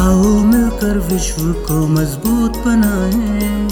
आओ 0.01 0.29
मिलकर 0.45 0.97
विश्व 1.07 1.51
को 1.65 1.85
मजबूत 1.89 2.57
बनाएं 2.65 3.67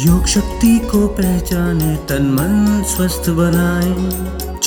योग 0.00 0.26
शक्ति 0.28 0.78
को 0.90 1.06
पहचाने 1.16 1.96
तन 2.08 2.30
मन 2.32 2.82
स्वस्थ 2.88 3.30
बनाएं 3.32 4.45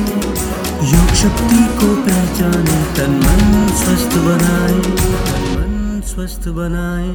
योग 0.92 1.14
शक्ति 1.22 1.62
को 1.80 1.94
पहचाने 2.06 2.80
तन 2.96 3.18
मन 3.24 3.44
स्वस्थ 3.82 4.18
बनाए 4.26 4.80
तन 5.22 5.44
मन 5.54 6.00
स्वस्थ 6.12 6.48
बनाए 6.60 7.14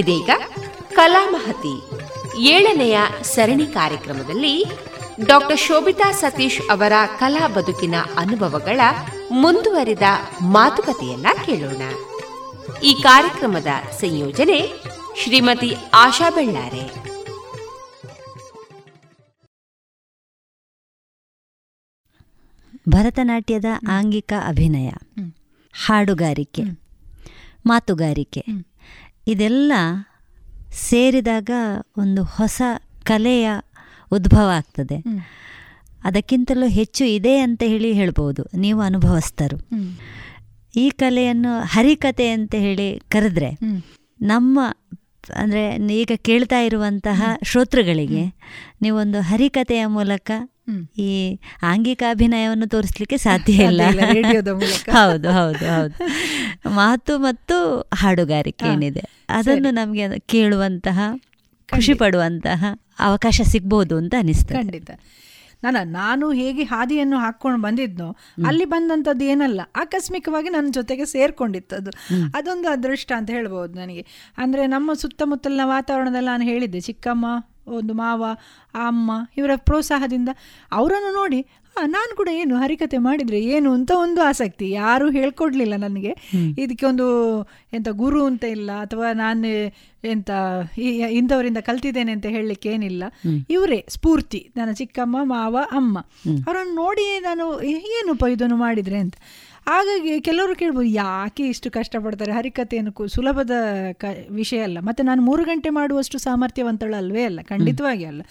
ಇದೀಗ 0.00 0.30
ಕಲಾಮಹತಿ 1.01 1.75
ಏಳನೆಯ 2.39 2.97
ಸರಣಿ 3.23 3.67
ಕಾರ್ಯಕ್ರಮದಲ್ಲಿ 3.67 4.65
ಡಾಕ್ಟರ್ 5.25 5.59
ಶೋಭಿತಾ 5.59 6.11
ಸತೀಶ್ 6.11 6.61
ಅವರ 6.71 6.93
ಕಲಾ 7.19 7.47
ಬದುಕಿನ 7.47 7.95
ಅನುಭವಗಳ 8.17 8.81
ಮುಂದುವರಿದ 9.31 10.01
ಮಾತುಕತೆಯನ್ನ 10.41 11.27
ಕೇಳೋಣ. 11.45 11.81
ಈ 12.83 12.93
ಕಾರ್ಯಕ್ರಮದ 12.93 13.67
ಸಂಯೋಜನೆ 13.91 14.59
ಶ್ರೀಮತಿ 15.23 15.75
ಆಶಾ 15.93 16.29
ಬೆಳ್ಳಾರೆ. 16.29 16.83
ಭರತನಾಟ್ಯದ 22.89 23.65
ಆಂಗಿಕ 23.91 24.33
ಅಭಿನಯ 24.47 24.89
ಹಾಡುಗಾರಿಕೆ 25.85 26.63
ಮಾತುಗಾರಿಕೆ 27.65 28.45
ಇದೆಲ್ಲ 29.27 29.73
ಸೇರಿದಾಗ 30.71 31.49
ಒಂದು 31.97 32.23
ಹೊಸ 32.23 32.61
ಕಲೆಯ 33.03 33.49
ಉದ್ಭವ 34.11 34.49
ಆಗ್ತದೆ. 34.55 34.97
ಅದಕ್ಕಿಂತಲೂ 36.03 36.67
ಹೆಚ್ಚು 36.67 37.05
ಇದೆ 37.05 37.37
ಅಂತ 37.37 37.63
ಹೇಳಿ 37.65 37.93
ಹೇಳ್ಬೋದು. 37.93 38.45
ನೀವು 38.57 38.81
ಅನುಭವಸ್ಥರು. 38.81 39.57
ಈ 40.75 40.89
ಕಲೆಯನ್ನು 40.89 41.61
ಹರಿಕತೆ 41.61 42.29
ಅಂತ 42.29 42.55
ಹೇಳಿ 42.55 43.01
ಕರೆದ್ರೆ 43.09 43.49
ನಮ್ಮ 44.21 44.59
ಅಂದರೆ 45.35 45.75
ಈಗ 45.93 46.11
ಕೇಳ್ತಾ 46.15 46.59
ಇರುವಂತಹ 46.59 47.23
ಶ್ರೋತೃಗಳಿಗೆ 47.43 48.23
ನೀವೊಂದು 48.81 49.21
ಹರಿಕತೆಯ 49.21 49.85
ಮೂಲಕ 49.85 50.31
ಈ 50.97 51.39
ಆಂಗಿಕ 51.61 52.03
ಅಭಿನಯವನ್ನು 52.09 52.67
ತೋರಿಸ್ಲಿಕ್ಕೆ 52.67 53.17
ಸಾಧ್ಯ 53.17 53.53
ಇಲ್ಲ. 53.53 53.81
ಹೌದು 54.89 55.31
ಹೌದು 55.31 55.65
ಹೌದು. 55.65 55.95
ಮಾತು 56.69 57.17
ಮತ್ತು 57.17 57.79
ಹಾಡುಗಾರಿಕೆ 57.93 58.65
ಏನಿದೆ? 58.65 58.99
ಅದನ್ನು 59.29 59.71
ನಮಗೆ 59.71 60.19
ಕೇಳುವಂತಹ 60.19 60.99
ಖುಷಿ 61.69 61.93
ಪಡುವಂತಹ 61.93 62.65
ಅವಕಾಶ 62.99 63.41
ಸಿಗ್ಬೋದು 63.43 63.97
ಅಂತ 63.97 64.15
ಅನಿಸ್ತದೆ. 64.19 64.53
ಖಂಡಿತ. 64.53 64.91
ನಾನು 65.63 65.91
ನಾನು 65.91 66.31
ಹೇಗೆ 66.31 66.63
ಹಾದಿಯನ್ನು 66.63 67.17
ಹಾಕ್ಕೊಂಡು 67.17 67.61
ಬಂದಿದ್ನೋ 67.61 68.17
ಅಲ್ಲಿ 68.47 68.65
ಬಂದಂಥದ್ದು 68.65 69.25
ಏನಲ್ಲ 69.25 69.61
ಆಕಸ್ಮಿಕವಾಗಿ 69.75 70.49
ನನ್ನ 70.49 70.67
ಜೊತೆಗೆ 70.71 71.05
ಸೇರ್ಕೊಂಡಿತ್ತದು. 71.05 71.91
ಅದೊಂದು 72.35 72.67
ಅದೃಷ್ಟ 72.67 73.11
ಅಂತ 73.17 73.29
ಹೇಳ್ಬೋದು 73.29 73.79
ನನಗೆ. 73.79 74.05
ಅಂದರೆ 74.37 74.67
ನಮ್ಮ 74.67 74.93
ಸುತ್ತಮುತ್ತಲಿನ 74.93 75.61
ವಾತಾವರಣದಲ್ಲಿ 75.63 76.27
ನಾನು 76.27 76.43
ಹೇಳಿದ್ದೆ 76.43 76.79
ಚಿಕ್ಕಮ್ಮ 76.79 77.25
ಒಂದು 77.67 77.93
ಮಾವ 77.93 78.23
ಅಮ್ಮ 78.73 79.11
ಇವರ 79.37 79.51
ಪ್ರೋತ್ಸಾಹದಿಂದ 79.55 80.29
ಅವರನ್ನು 80.71 81.13
ನೋಡಿ 81.13 81.45
ನಾನು 81.85 82.15
ಕೂಡ 82.15 82.29
ಏನು 82.31 82.55
ಹರಿಕತೆ 82.55 82.97
ಮಾಡಿದರೆ 82.97 83.41
ಏನು 83.41 83.73
ಅಂತ 83.73 83.91
ಒಂದು 83.95 84.21
ಆಸಕ್ತಿ 84.21 84.71
ಯಾರು 84.71 85.09
ಹೇಳ್ಕೊಡ್ಲಿಲ್ಲ 85.09 85.75
ನನಗೆ. 85.75 86.15
ಇದಕ್ಕೆ 86.57 86.85
ಒಂದು 86.85 87.41
ಎಂತ 87.73 87.87
ಗುರು 87.89 88.25
ಅಂತ 88.25 88.43
ಇಲ್ಲ 88.43 88.71
ಅಥವಾ 88.71 89.13
ನಾನು 89.13 89.47
ಎಂತ 90.03 90.29
ಇಂಥವರಿಂದ 91.11 91.57
ಕಲ್ತಿದ್ದೇನೆ 91.57 92.11
ಅಂತ 92.11 92.25
ಹೇಳಲಿಕ್ಕೆ 92.25 92.69
ಏನಿಲ್ಲ. 92.69 93.03
ಇವರೇ 93.49 93.85
ಸ್ಫೂರ್ತಿ 93.89 94.51
ನನ್ನ 94.57 94.71
ಚಿಕ್ಕಮ್ಮ 94.71 95.17
ಮಾವ 95.21 95.57
ಅಮ್ಮ. 95.71 95.99
ಅವರನ್ನು 96.47 96.75
ನೋಡಿ 96.75 97.19
ನಾನು 97.19 97.61
ಏನಪ್ಪ 97.61 98.23
ಇದನ್ನು 98.31 98.55
ಮಾಡಿದರೆ 98.55 98.97
ಅಂತ. 98.97 99.15
ಹಾಗಾಗಿ 99.67 100.21
ಕೆಲವರು 100.21 100.55
ಕೇಳ್ಬೋದು 100.55 100.87
ಯಾಕೆ 100.87 101.43
ಇಷ್ಟು 101.43 101.71
ಕಷ್ಟಪಡ್ತಾರೆ? 101.71 102.31
ಹರಿಕಥೆಯನ್ನು 102.31 103.07
ಸುಲಭದ 103.07 103.51
ಕ 103.93 104.05
ವಿಷಯ 104.29 104.59
ಅಲ್ಲ. 104.59 104.77
ಮತ್ತು 104.79 105.03
ನಾನು 105.03 105.21
ಮೂರು 105.21 105.43
ಗಂಟೆ 105.43 105.69
ಮಾಡುವಷ್ಟು 105.69 106.17
ಸಾಮರ್ಥ್ಯವಂತಳು 106.17 106.95
ಅಲ್ವೇ 106.95 107.23
ಅಲ್ಲ 107.23 107.39
ಖಂಡಿತವಾಗಿ 107.41 108.05
ಅಲ್ಲ. 108.05 108.21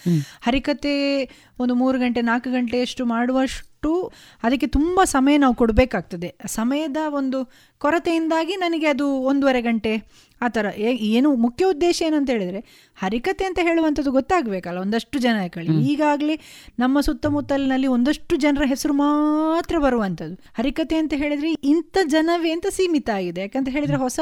ಹರಿಕತೆ 0.41 1.25
ಒಂದು 1.59 1.75
ಮೂರು 1.75 1.99
ಗಂಟೆ 1.99 2.21
ನಾಲ್ಕು 2.21 2.51
ಗಂಟೆಯಷ್ಟು 2.51 3.05
ಮಾಡುವಷ್ಟು 3.05 4.11
ಅದಕ್ಕೆ 4.43 4.67
ತುಂಬ 4.67 5.03
ಸಮಯ 5.03 5.37
ನಾವು 5.37 5.55
ಕೊಡಬೇಕಾಗ್ತದೆ. 5.55 6.35
ಸಮಯದ 6.47 6.97
ಒಂದು 7.07 7.51
ಕೊರತೆಯಿಂದಾಗಿ 7.77 8.55
ನನಗೆ 8.55 8.87
ಅದು 8.87 9.07
ಒಂದೂವರೆ 9.07 9.61
ಗಂಟೆ 9.61 10.03
ಆ 10.41 10.47
ಥರ. 10.47 10.65
ಏನು 10.77 11.35
ಮುಖ್ಯ 11.35 11.65
ಉದ್ದೇಶ 11.65 12.01
ಏನಂತ 12.05 12.29
ಹೇಳಿದರೆ 12.29 12.91
ಹರಿಕತೆ 12.95 13.45
ಅಂತ 13.45 13.59
ಹೇಳುವಂಥದ್ದು 13.61 14.11
ಗೊತ್ತಾಗಬೇಕಲ್ಲ 14.11 14.77
ಒಂದಷ್ಟು 14.77 15.19
ಜನ 15.19 15.35
ಕಳಿ 15.47 15.91
ಈಗಾಗಲೇ 15.91 16.39
ನಮ್ಮ 16.79 17.01
ಸುತ್ತಮುತ್ತಲಿನಲ್ಲಿ 17.01 17.87
ಒಂದಷ್ಟು 17.87 18.35
ಜನರ 18.35 18.63
ಹೆಸರು 18.65 18.93
ಮಾತ್ರ 18.93 19.79
ಬರುವಂಥದ್ದು. 19.79 20.35
ಹರಿಕತೆ 20.57 20.95
ಅಂತ 20.95 21.13
ಹೇಳಿದರೆ 21.13 21.51
ಇಂಥ 21.51 21.97
ಜನವೇ 22.05 22.51
ಅಂತ 22.51 22.67
ಸೀಮಿತ 22.67 23.09
ಆಗಿದೆ. 23.09 23.41
ಯಾಕಂತ 23.41 23.69
ಹೇಳಿದರೆ 23.69 23.97
ಹೊಸ 23.97 24.19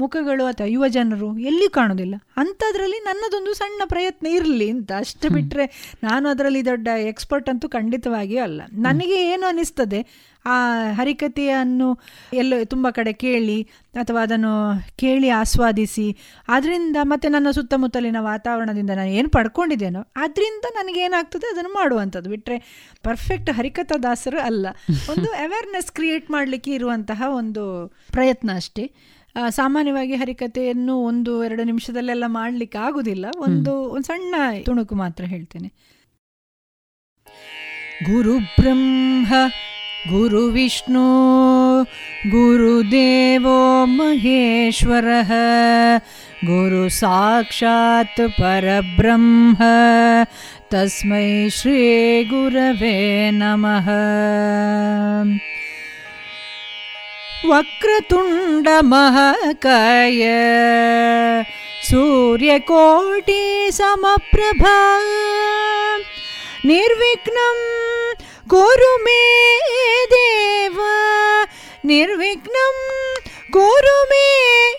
ಮುಖಗಳು 0.00 0.44
ಅಥವಾ 0.44 0.66
ಯುವ 0.66 0.88
ಜನರು 0.88 1.38
ಎಲ್ಲಿಯೂ 1.38 1.70
ಕಾಣೋದಿಲ್ಲ. 1.70 2.14
ಅಂಥದ್ರಲ್ಲಿ 2.36 2.98
ನನ್ನದೊಂದು 2.98 3.54
ಸಣ್ಣ 3.54 3.82
ಪ್ರಯತ್ನ 3.84 4.26
ಇರಲಿ 4.26 4.70
ಅಂತ. 4.70 4.92
ಅಷ್ಟು 4.92 5.30
ಬಿಟ್ಟರೆ 5.30 5.96
ನಾನು 6.02 6.28
ಅದರಲ್ಲಿ 6.28 6.64
ದೊಡ್ಡ 6.64 6.88
ಎಕ್ಸ್ಪರ್ಟ್ 6.88 7.48
ಅಂತೂ 7.48 7.68
ಖಂಡಿತವಾಗಿಯೂ 7.68 8.42
ಅಲ್ಲ. 8.42 8.62
ನನಗೆ 8.72 9.26
ಏನು 9.32 9.46
ಅನಿಸ್ತದೆ 9.46 10.29
ಆ 10.44 10.72
ಹರಿಕಥೆಯನ್ನು 10.92 12.00
ಎಲ್ಲ 12.32 12.54
ತುಂಬ 12.64 12.90
ಕಡೆ 12.90 13.12
ಕೇಳಿ 13.12 13.62
ಅಥವಾ 13.94 14.22
ಅದನ್ನು 14.22 14.72
ಕೇಳಿ 14.96 15.28
ಆಸ್ವಾದಿಸಿ 15.28 16.18
ಅದರಿಂದ 16.48 16.96
ಮತ್ತು 17.02 17.28
ನನ್ನ 17.28 17.50
ಸುತ್ತಮುತ್ತಲಿನ 17.50 18.16
ವಾತಾವರಣದಿಂದ 18.20 18.90
ನಾನು 18.90 19.10
ಏನು 19.10 19.28
ಪಡ್ಕೊಂಡಿದ್ದೇನೋ 19.28 20.12
ಅದರಿಂದ 20.16 20.64
ನನಗೇನಾಗ್ತದೆ 20.74 21.50
ಅದನ್ನು 21.52 21.70
ಮಾಡುವಂಥದ್ದು. 21.70 22.30
ಬಿಟ್ಟರೆ 22.30 22.58
ಪರ್ಫೆಕ್ಟ್ 23.02 23.50
ಹರಿಕಥಾ 23.50 23.98
ದಾಸರು 23.98 24.40
ಅಲ್ಲ. 24.40 24.66
ಒಂದು 25.10 25.32
ಅವೇರ್ನೆಸ್ 25.32 25.92
ಕ್ರಿಯೇಟ್ 25.92 26.30
ಮಾಡಲಿಕ್ಕೆ 26.30 26.70
ಇರುವಂತಹ 26.70 27.22
ಒಂದು 27.28 27.94
ಪ್ರಯತ್ನ 28.12 28.50
ಅಷ್ಟೇ. 28.54 28.92
ಸಾಮಾನ್ಯವಾಗಿ 29.48 30.14
ಹರಿಕತೆಯನ್ನು 30.14 30.96
ಒಂದು 30.96 31.44
ಎರಡು 31.44 31.64
ನಿಮಿಷದಲ್ಲೆಲ್ಲ 31.64 32.24
ಮಾಡಲಿಕ್ಕೆ 32.26 32.78
ಆಗುದಿಲ್ಲ. 32.78 33.26
ಒಂದು 33.38 33.74
ಒಂದು 33.74 34.04
ಸಣ್ಣ 34.04 34.34
ತುಣುಕು 34.64 34.94
ಮಾತ್ರ 34.94 35.24
ಹೇಳ್ತೇನೆ. 35.24 35.68
ಗುರು 38.12 38.38
ಬ್ರಹ್ಮ 38.38 39.34
गुरुविष्णु 40.08 41.08
गुरुदेवो 42.32 43.56
महेश्वरः 43.86 45.32
गुरुसाक्षात् 46.48 48.20
परब्रह्म 48.38 49.56
तस्मै 50.72 51.26
श्रीगुरवे 51.52 52.96
नमः। 53.40 53.88
वक्रतुण्डमहकाय 57.50 58.24
सूर्यकोटिसमप्रभा 61.90 62.68
निर्विघ्नं 66.70 67.58
कुरु 68.54 69.04
मे 69.04 69.58
देव 70.06 70.76
निर्विघ्नं 71.84 73.14
कुरु 73.52 74.04
मे 74.04 74.28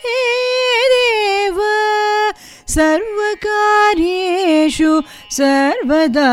देव। 0.06 1.61
सर्वकार्येषु 2.68 5.02
सर्वदा। 5.31 6.31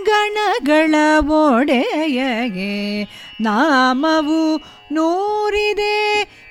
ಗಣಗಳ 0.09 0.95
ಒಡೆಯಗೆ 1.39 2.75
ನಾಮವು 3.41 4.43
ನೂರಿದೆ 4.93 5.97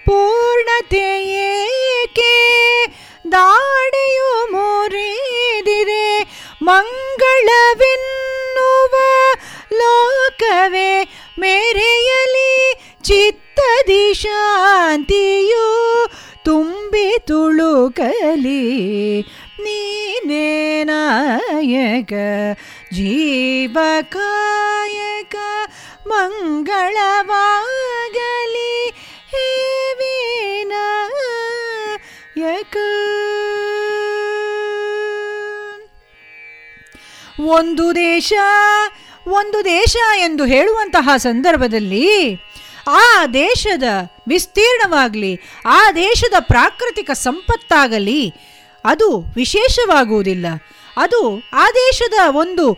ಪೂರ್ಣತೆ 0.07 1.27
ದಾಡಿಯು 3.31 4.51
ಮುರಿದಿದೆ 4.51 6.27
ಮಂಗಳವೆನ್ನುವ 6.63 8.95
ಲೋಕವೇ 9.73 11.07
ಮೆರೆಯಲಿ 11.39 12.79
ಚಿತ್ತದಿ 13.03 14.13
ಶಾಂತಿಯು 14.13 16.09
ತುಂಬಿ 16.45 17.19
ತುಳುಕಲಿ. 17.19 19.21
ನೀನೇ 19.59 20.84
ನಾಯಕ 20.84 22.13
ಮಂಗಳವಾ 26.07 27.63
ಒಂದು 37.48 37.95
ದೇಶ 37.95 38.34
ಒಂದು 39.28 39.65
ದೇಶ 39.65 39.95
ಎಂದು 40.18 40.45
ಹೇಳುವಂತಹ 40.45 41.10
ಸಂದರ್ಭದಲ್ಲಿ 41.18 42.36
ಆ 42.90 43.26
ದೇಶದ 43.26 43.84
ವಿಸ್ತೀರ್ಣವಾಗಲಿ, 44.28 45.41
ಆ 45.65 45.91
ದೇಶದ 45.91 46.34
ಪ್ರಾಕೃತಿಕ 46.40 47.11
ಸಂಪತ್ತಾಗಲಿ 47.11 48.34
ಅದು 48.86 49.24
ವಿಶೇಷವಾಗುವುದಿಲ್ಲ. 49.36 50.45
ಅದು 50.98 51.49
ಆ 51.53 51.65
ದೇಶದ 51.72 52.14
ಒಂದು 52.36 52.78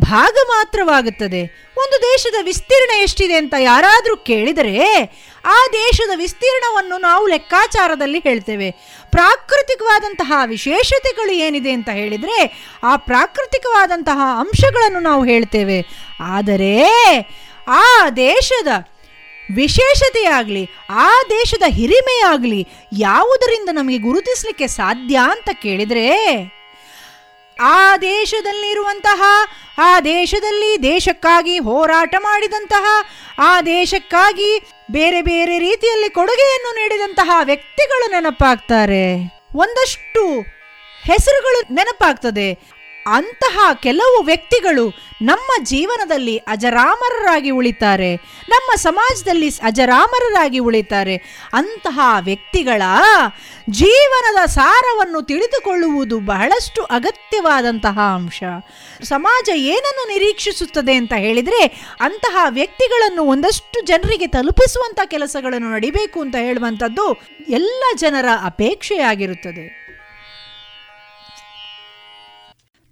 ಭಾಗ 0.00 0.36
ಮಾತ್ರವಾಗುತ್ತದೆ. 0.48 1.72
ಒಂದು 1.78 2.02
ದೇಶದ 2.02 2.34
ವಿಸ್ತೀರ್ಣ 2.42 3.02
ಎಷ್ಟಿದೆ 3.02 3.34
ಅಂತ 3.34 3.54
ಯಾರಾದರೂ 3.58 4.16
ಕೇಳಿದರೆ 4.16 4.84
ಆ 5.44 5.56
ದೇಶದ 5.72 6.10
ವಿಸ್ತೀರ್ಣವನ್ನು 6.16 6.98
ನಾವು 6.98 7.26
ಲೆಕ್ಕಾಚಾರದಲ್ಲಿ 7.26 8.18
ಹೇಳ್ತೇವೆ. 8.18 8.70
ಪ್ರಾಕೃತಿಕವಾದಂತಹ 9.10 10.32
ವಿಶೇಷತೆಗಳು 10.46 11.32
ಏನಿದೆ 11.32 11.70
ಅಂತ 11.70 11.88
ಹೇಳಿದರೆ 11.88 12.66
ಆ 12.84 12.96
ಪ್ರಾಕೃತಿಕವಾದಂತಹ 12.96 14.18
ಅಂಶಗಳನ್ನು 14.40 15.00
ನಾವು 15.00 15.24
ಹೇಳ್ತೇವೆ. 15.24 15.86
ಆದರೆ 16.20 16.82
ಆ 17.68 18.10
ದೇಶದ 18.10 18.66
ವಿಶೇಷತೆಯಾಗಲಿ, 19.56 20.68
ಆ 20.90 21.10
ದೇಶದ 21.30 21.62
ಹಿರಿಮೆಯಾಗಲಿ 21.66 22.68
ಯಾವುದರಿಂದ 22.98 23.68
ನಮಗೆ 23.72 23.98
ಗುರುತಿಸಲಿಕ್ಕೆ 23.98 24.66
ಸಾಧ್ಯ 24.66 25.16
ಅಂತ 25.16 25.48
ಕೇಳಿದರೆ 25.62 26.06
ಆ 27.60 27.96
ದೇಶದಲ್ಲಿರುವಂತಹ, 27.96 29.22
ಆ 29.78 30.00
ದೇಶದಲ್ಲಿ 30.00 30.82
ದೇಶಕ್ಕಾಗಿ 30.82 31.58
ಹೋರಾಟ 31.58 32.14
ಮಾಡಿದಂತಹ, 32.18 32.84
ಆ 33.38 33.62
ದೇಶಕ್ಕಾಗಿ 33.62 34.62
ಬೇರೆ 34.90 35.22
ಬೇರೆ 35.22 35.58
ರೀತಿಯಲ್ಲಿ 35.58 36.10
ಕೊಡುಗೆಯನ್ನು 36.10 36.74
ನೀಡಿದಂತಹ 36.74 37.40
ವ್ಯಕ್ತಿಗಳು 37.44 38.10
ನೆನಪಾಗ್ತಾರೆ. 38.10 39.36
ಒಂದಷ್ಟು 39.56 40.40
ಹೆಸರುಗಳು 41.04 41.74
ನೆನಪಾಗ್ತದೆ. 41.74 42.75
ಅಂತಹ 43.06 43.72
ಕೆಲವು 43.74 44.22
ವ್ಯಕ್ತಿಗಳು 44.22 44.94
ನಮ್ಮ 45.22 45.64
ಜೀವನದಲ್ಲಿ 45.64 46.36
ಅಜರಾಮರರಾಗಿ 46.36 47.50
ಉಳಿತಾರೆ. 47.50 48.16
ನಮ್ಮ 48.48 48.74
ಸಮಾಜದಲ್ಲಿ 48.76 49.48
ಅಜರಾಮರರಾಗಿ 49.48 50.58
ಉಳಿತಾರೆ. 50.58 51.16
ಅಂತಹ 51.52 52.00
ವ್ಯಕ್ತಿಗಳ 52.20 52.82
ಜೀವನದ 53.70 54.46
ಸಾರವನ್ನು 54.46 55.22
ತಿಳಿದುಕೊಳ್ಳುವುದು 55.22 56.20
ಬಹಳಷ್ಟು 56.20 56.82
ಅಗತ್ಯವಾದಂತಹ 56.82 57.98
ಅಂಶ. 58.14 58.42
ಸಮಾಜ 59.02 59.48
ಏನನ್ನು 59.54 60.08
ನಿರೀಕ್ಷಿಸುತ್ತದೆ 60.08 60.94
ಅಂತ 60.94 61.12
ಹೇಳಿದರೆ 61.16 61.64
ಅಂತಹ 62.00 62.46
ವ್ಯಕ್ತಿಗಳನ್ನು 62.48 63.22
ಒಂದಷ್ಟು 63.22 63.86
ಜನರಿಗೆ 63.86 64.26
ತಲುಪಿಸುವಂಥ 64.26 65.00
ಕೆಲಸಗಳನ್ನು 65.04 65.72
ನಡಿಬೇಕು 65.72 66.20
ಅಂತ 66.20 66.36
ಹೇಳುವಂಥದ್ದು 66.36 67.22
ಎಲ್ಲ 67.48 67.84
ಜನರ 67.96 68.26
ಅಪೇಕ್ಷೆಯಾಗಿರುತ್ತದೆ. 68.44 69.85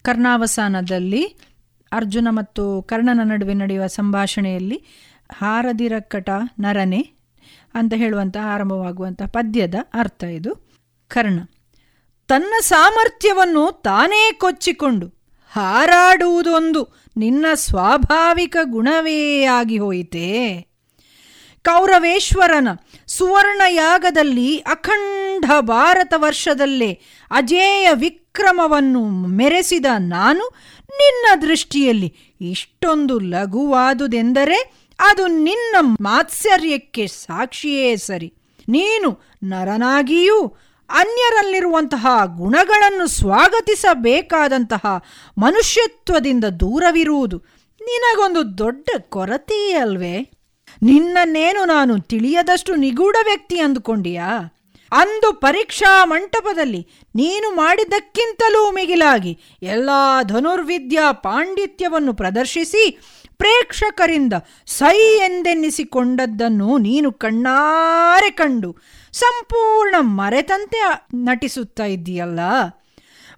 ಕರ್ಣಾವಸಾನದಲ್ಲಿ 0.05 1.23
ಅರ್ಜುನ 1.93 2.29
ಮತ್ತು 2.31 2.83
ಕರ್ಣನ 2.83 3.21
ನಡುವೆ 3.25 3.55
ನಡೆಯುವ 3.55 3.87
ಸಂಭಾಷಣೆಯಲ್ಲಿ 3.87 4.85
ಹಾರದಿರಕ್ಕಟ 5.33 6.31
ನರನೆ 6.61 7.01
ಅಂತ 7.75 7.95
ಹೇಳುವಂತಹ 7.97 8.47
ಆರಂಭವಾಗುವಂಥ 8.47 9.23
ಪದ್ಯದ 9.23 9.75
ಅರ್ಥ 9.95 10.25
ಇದು. 10.25 10.55
ಕರ್ಣ, 11.09 11.39
ತನ್ನ 12.29 12.53
ಸಾಮರ್ಥ್ಯವನ್ನು 12.61 13.83
ತಾನೇ 13.83 14.33
ಕೊಚ್ಚಿಕೊಂಡು 14.33 15.07
ಹಾರಾಡುವುದೊಂದು 15.53 16.83
ನಿನ್ನ 17.17 17.47
ಸ್ವಾಭಾವಿಕ 17.55 18.57
ಗುಣವೇ 18.63 19.45
ಆಗಿ 19.45 19.79
ಹೋಯಿತೆ. 19.79 20.27
ಕೌರವೇಶ್ವರನ 21.65 22.69
ಸುವರ್ಣ 23.17 23.63
ಯಾಗದಲ್ಲಿ 23.69 24.59
ಅಖಂಡ 24.59 25.45
ಭಾರತ 25.61 26.15
ವರ್ಷದಲ್ಲೇ 26.17 27.01
ಅಜೇಯ 27.31 27.89
ವಿಕ್ರಮವನ್ನು 27.93 29.05
ಮೆರೆಸಿದ 29.29 29.87
ನಾನು 29.99 30.45
ನಿನ್ನ 30.91 31.43
ದೃಷ್ಟಿಯಲ್ಲಿ 31.43 32.15
ಇಷ್ಟೊಂದು 32.41 33.19
ಲಘುವಾದುದೆಂದರೆ 33.19 34.89
ಅದು 34.99 35.27
ನಿನ್ನ 35.27 35.77
ಮಾತ್ಸರ್ಯಕ್ಕೆ 35.81 37.07
ಸಾಕ್ಷಿಯೇ 37.07 37.97
ಸರಿ. 37.97 38.35
ನೀನು 38.69 39.21
ನರನಾಗಿಯೂ 39.43 40.47
ಅನ್ಯರಲ್ಲಿರುವಂತಹ 40.91 42.07
ಗುಣಗಳನ್ನು 42.37 43.07
ಸ್ವಾಗತಿಸಬೇಕಾದಂತಹ 43.07 45.05
ಮನುಷ್ಯತ್ವದಿಂದ 45.39 46.45
ದೂರವಿರುವುದು 46.45 47.39
ನಿನಗೊಂದು 47.81 48.59
ದೊಡ್ಡ 48.59 48.89
ಕೊರತೆಯೇ 49.09 49.73
ಅಲ್ವೇ? 49.73 50.44
ನಿನ್ನನ್ನೇನು 50.83 51.65
ನಾನು 51.65 52.01
ತಿಳಿಯದಷ್ಟು 52.01 52.75
ನಿಗೂಢ 52.75 53.15
ವ್ಯಕ್ತಿ 53.25 53.59
ಅಂದುಕೊಂಡಿಯಾ? 53.59 54.51
ಅಂದು 54.93 55.33
ಪರೀಕ್ಷಾ 55.33 56.05
ಮಂಟಪದಲ್ಲಿ 56.05 56.89
ನೀನು 57.15 57.51
ಮಾಡಿದ್ದಕ್ಕಿಂತಲೂ 57.55 58.71
ಮಿಗಿಲಾಗಿ 58.71 59.41
ಎಲ್ಲ 59.63 59.91
ಧನುರ್ವಿದ್ಯಾ 60.23 61.13
ಪಾಂಡಿತ್ಯವನ್ನು 61.13 62.15
ಪ್ರದರ್ಶಿಸಿ 62.15 62.99
ಪ್ರೇಕ್ಷಕರಿಂದ 63.39 64.33
ಸೈ 64.67 64.99
ಎಂದೆನ್ನಿಸಿಕೊಂಡದ್ದನ್ನು 64.99 66.79
ನೀನು 66.79 67.13
ಕಣ್ಣಾರೆ 67.13 68.31
ಕಂಡು 68.31 68.77
ಸಂಪೂರ್ಣ 69.13 69.95
ಮರೆತಂತೆ 69.99 71.07
ನಟಿಸುತ್ತಾ 71.15 71.85
ಇದ್ದೀಯಲ್ಲ? 71.85 72.41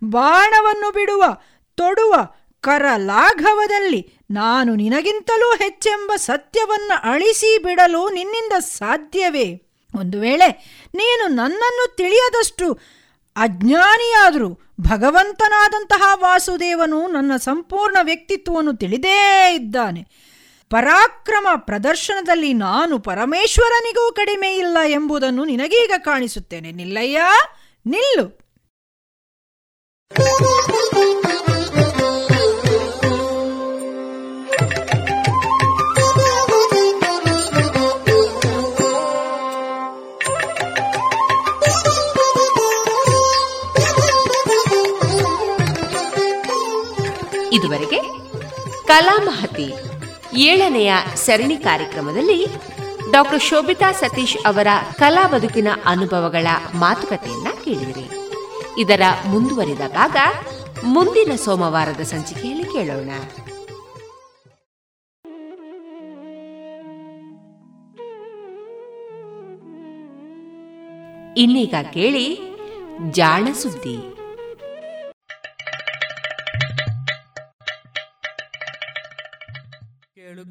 ಬಾಣವನ್ನು 0.05 0.93
ಬಿಡುವ 0.93 1.25
ತೊಡುವ 1.75 2.15
ಕರ 2.61 2.87
ಲಾಘವದಲ್ಲಿ 2.97 4.16
ನಾನು 4.31 4.75
ನಿನಗಿಂತಲೂ 4.75 5.57
ಹೆಚ್ಚೆಂಬ 5.57 6.13
ಸತ್ಯವನ್ನು 6.17 7.13
ಅಳಿಸಿ 7.13 7.59
ಬಿಡಲು 7.63 8.11
ನಿನ್ನಿಂದ 8.11 8.53
ಸಾಧ್ಯವೇ? 8.59 9.63
ಒಂದು 9.97 10.21
ವೇಳೆ 10.21 10.49
ನೀನು 10.95 11.27
ನನ್ನನ್ನು 11.29 11.97
ತಿಳಿಯದಷ್ಟು 11.97 12.73
ಅಜ್ಞಾನಿಯಾದರೂ 13.37 14.61
ಭಗವಂತನಾದಂತಹ 14.81 16.13
ವಾಸುದೇವನು 16.15 17.07
ನನ್ನ 17.07 17.37
ಸಂಪೂರ್ಣ 17.37 17.97
ವ್ಯಕ್ತಿತ್ವವನ್ನು 18.03 18.77
ತಿಳಿದೇ 18.77 19.55
ಇದ್ದಾನೆ. 19.55 20.03
ಪರಾಕ್ರಮ 20.71 21.47
ಪ್ರದರ್ಶನದಲ್ಲಿ 21.57 22.53
ನಾನು 22.53 22.99
ಪರಮೇಶ್ವರನಿಗೂ 22.99 24.13
ಕಡಿಮೆ 24.13 24.57
ಇಲ್ಲ 24.57 24.77
ಎಂಬುದನ್ನು 24.89 25.45
ನಿನಗೀಗ 25.45 25.93
ಕಾಣಿಸುತ್ತೇನೆ. 25.99 26.73
ನಿಲ್ಲಯ್ಯ, 26.73 27.23
ನಿಲ್ಲು. 27.87 28.47
ಕಲಾಮಹತಿ 48.97 49.75
ಏಳನೆಯ 50.37 50.93
ಸರಣಿ 51.15 51.57
ಕಾರ್ಯಕ್ರಮದಲ್ಲಿ 51.57 52.47
ಡಾಕ್ಟರ್ 53.13 53.43
ಶೋಭಿತಾ 53.43 53.93
ಸತೀಶ್ 53.93 54.37
ಅವರ 54.47 54.67
ಕಲಾ 54.95 55.29
ಬದುಕಿನ 55.29 55.69
ಅನುಭವಗಳ 55.85 56.47
ಮಾತುಕತೆಯನ್ನ 56.75 57.49
ಕೇಳಿದಿರಿ. 57.65 58.09
ಇದರ 58.81 59.01
ಮುಂದುವರಿದ 59.29 59.81
ಭಾಗ 59.89 60.17
ಮುಂದಿನ 60.85 61.35
ಸೋಮವಾರದ 61.37 62.01
ಸಂಚಿಕೆಯಲ್ಲಿ 62.01 62.65
ಕೇಳೋಣ. 62.65 63.11
ಇನ್ನೀಗ 71.37 71.75
ಕೇಳಿ 71.93 72.39
ಜಾಣ 73.11 73.49
ಸುದ್ದಿ. 73.53 74.16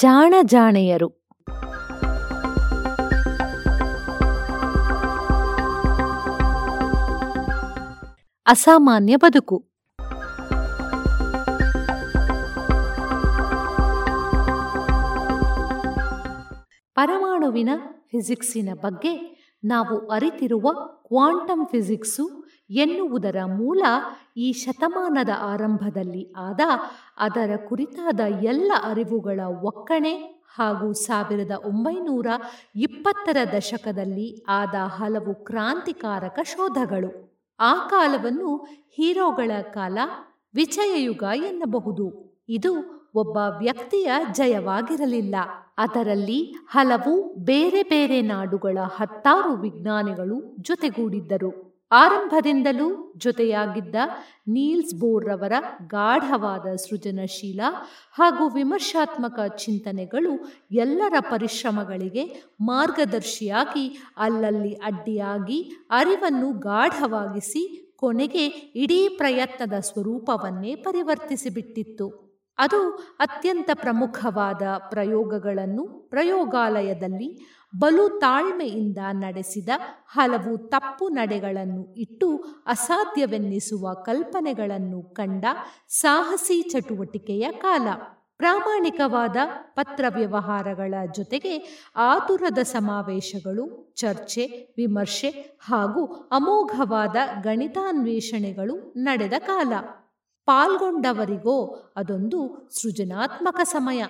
ಜಾಣ 0.00 0.34
ಜಾಣೆಯರು 0.42 1.08
ಅಸಾಮಾನ್ಯ 8.46 9.16
ಬದುಕು. 9.16 9.58
ಪರಮಾಣುವಿನ 16.94 17.68
ಫಿಸಿಕ್ಸಿನ 18.06 18.68
ಬಗ್ಗೆ 18.74 19.40
ನಾವು 19.64 20.08
ಅರಿತಿರುವ 20.08 20.72
ಕ್ವಾಂಟಮ್ 21.06 21.66
ಫಿಸಿಕ್ಸು 21.66 22.39
ಎನ್ನುವುದರ 22.70 23.36
ಮೂಲ 23.44 23.82
ಈ 24.36 24.52
ಶತಮಾನದ 24.52 25.28
ಆರಂಭದಲ್ಲಿ 25.38 26.32
ಆದ 26.36 26.60
ಅದರ 27.16 27.50
ಕುರಿತಾದ 27.68 28.20
ಎಲ್ಲ 28.42 28.72
ಅರಿವುಗಳ 28.82 29.40
ಒಕ್ಕಣೆ 29.62 30.44
ಹಾಗೂ 30.54 30.92
ಸಾವಿರದ 30.92 31.50
ಒಂಬೈನೂರ 31.64 32.26
ಇಪ್ಪತ್ತರ 32.76 33.36
ದಶಕದಲ್ಲಿ 33.56 34.44
ಆದ 34.48 34.74
ಹಲವು 34.74 35.34
ಕ್ರಾಂತಿಕಾರಕ 35.34 36.38
ಶೋಧಗಳು. 36.44 37.30
ಆ 37.60 37.74
ಕಾಲವನ್ನು 37.74 38.56
ಹೀರೋಗಳ 38.90 39.50
ಕಾಲ 39.62 39.98
ವಿಜಯಯುಗ 40.54 41.24
ಎನ್ನಬಹುದು. 41.36 42.30
ಇದು 42.48 43.00
ಒಬ್ಬ 43.14 43.36
ವ್ಯಕ್ತಿಯ 43.36 44.12
ಜಯವಾಗಿರಲಿಲ್ಲ. 44.32 45.34
ಅದರಲ್ಲಿ 45.78 46.54
ಹಲವು 46.68 47.34
ಬೇರೆ 47.34 47.82
ಬೇರೆ 47.82 48.22
ನಾಡುಗಳ 48.22 48.78
ಹತ್ತಾರು 48.96 49.52
ವಿಜ್ಞಾನಿಗಳು 49.52 50.56
ಜೊತೆಗೂಡಿದ್ದರು. 50.60 51.69
ಆರಂಭದಿಂದಲೂ 51.92 53.12
ಜೊತೆಯಾಗಿದ್ದ 53.16 53.94
ನೀಲ್ಸ್ 54.48 54.94
ಬೋರ್ರವರ 54.94 55.52
ಗಾಢವಾದ 55.86 56.76
ಸೃಜನಶೀಲ 56.76 57.60
ಹಾಗೂ 58.12 58.48
ವಿಮರ್ಶಾತ್ಮಕ 58.48 59.40
ಚಿಂತನೆಗಳು 59.56 60.32
ಎಲ್ಲರ 60.70 61.14
ಪರಿಶ್ರಮಗಳಿಗೆ 61.20 62.24
ಮಾರ್ಗದರ್ಶಿಯಾಗಿ 62.60 63.98
ಅಲ್ಲಲ್ಲಿ 64.16 64.74
ಅಡ್ಡಿಯಾಗಿ 64.74 65.72
ಅರಿವನ್ನು 65.90 66.50
ಗಾಢವಾಗಿಸಿ 66.52 67.94
ಕೊನೆಗೆ 67.96 68.46
ಇಡೀ 68.74 69.08
ಪ್ರಯತ್ನದ 69.08 69.72
ಸ್ವರೂಪವನ್ನೇ 69.80 70.74
ಪರಿವರ್ತಿಸಿಬಿಟ್ಟಿತ್ತು. 70.74 72.30
ಅದು 72.58 72.78
ಅತ್ಯಂತ 73.20 73.70
ಪ್ರಮುಖವಾದ 73.74 74.62
ಪ್ರಯೋಗಗಳನ್ನು 74.90 75.84
ಪ್ರಯೋಗಾಲಯದಲ್ಲಿ 76.10 77.59
ಬಲು 77.76 78.08
ತಾಳ್ಮೆಯಿಂದ 78.08 78.98
ನಡೆಸಿದ 79.10 79.68
ಹಲವು 80.06 80.58
ತಪ್ಪು 80.68 81.08
ನಡೆಗಳನ್ನು 81.08 81.94
ಇಟ್ಟು 81.94 82.36
ಅಸಾಧ್ಯವೆನ್ನಿಸುವ 82.66 83.94
ಕಲ್ಪನೆಗಳನ್ನು 83.94 85.02
ಕಂಡ 85.02 85.44
ಸಾಹಸಿ 85.88 86.62
ಚಟುವಟಿಕೆಯ 86.62 87.52
ಕಾಲ. 87.52 87.88
ಪ್ರಾಮಾಣಿಕವಾದ 88.36 89.36
ಪತ್ರ 89.74 90.04
ವ್ಯವಹಾರಗಳ 90.14 90.94
ಜೊತೆಗೆ 91.12 91.84
ಆತುರದ 91.96 92.58
ಸಮಾವೇಶಗಳು, 92.58 93.92
ಚರ್ಚೆ, 93.96 94.74
ವಿಮರ್ಶೆ 94.76 95.58
ಹಾಗೂ 95.60 96.06
ಅಮೋಘವಾದ 96.06 97.16
ಗಣಿತಾನ್ವೇಷಣೆಗಳು 97.42 98.92
ನಡೆದ 98.96 99.32
ಕಾಲ. 99.38 99.72
ಪಾಲ್ಗೊಂಡವರಿಗೋ 100.46 101.66
ಅದೊಂದು 101.96 102.70
ಸೃಜನಾತ್ಮಕ 102.82 103.60
ಸಮಯ. 103.62 104.04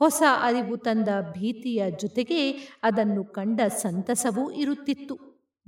ಹೊಸ 0.00 0.22
ಅರಿವು 0.42 0.76
ತಂದ 0.76 1.08
ಭೀತಿಯ 1.32 1.90
ಜೊತೆಗೆ 1.90 2.40
ಅದನ್ನು 2.82 3.24
ಕಂಡ 3.24 3.60
ಸಂತಸವೂ 3.60 4.50
ಇರುತ್ತಿತ್ತು. 4.50 5.14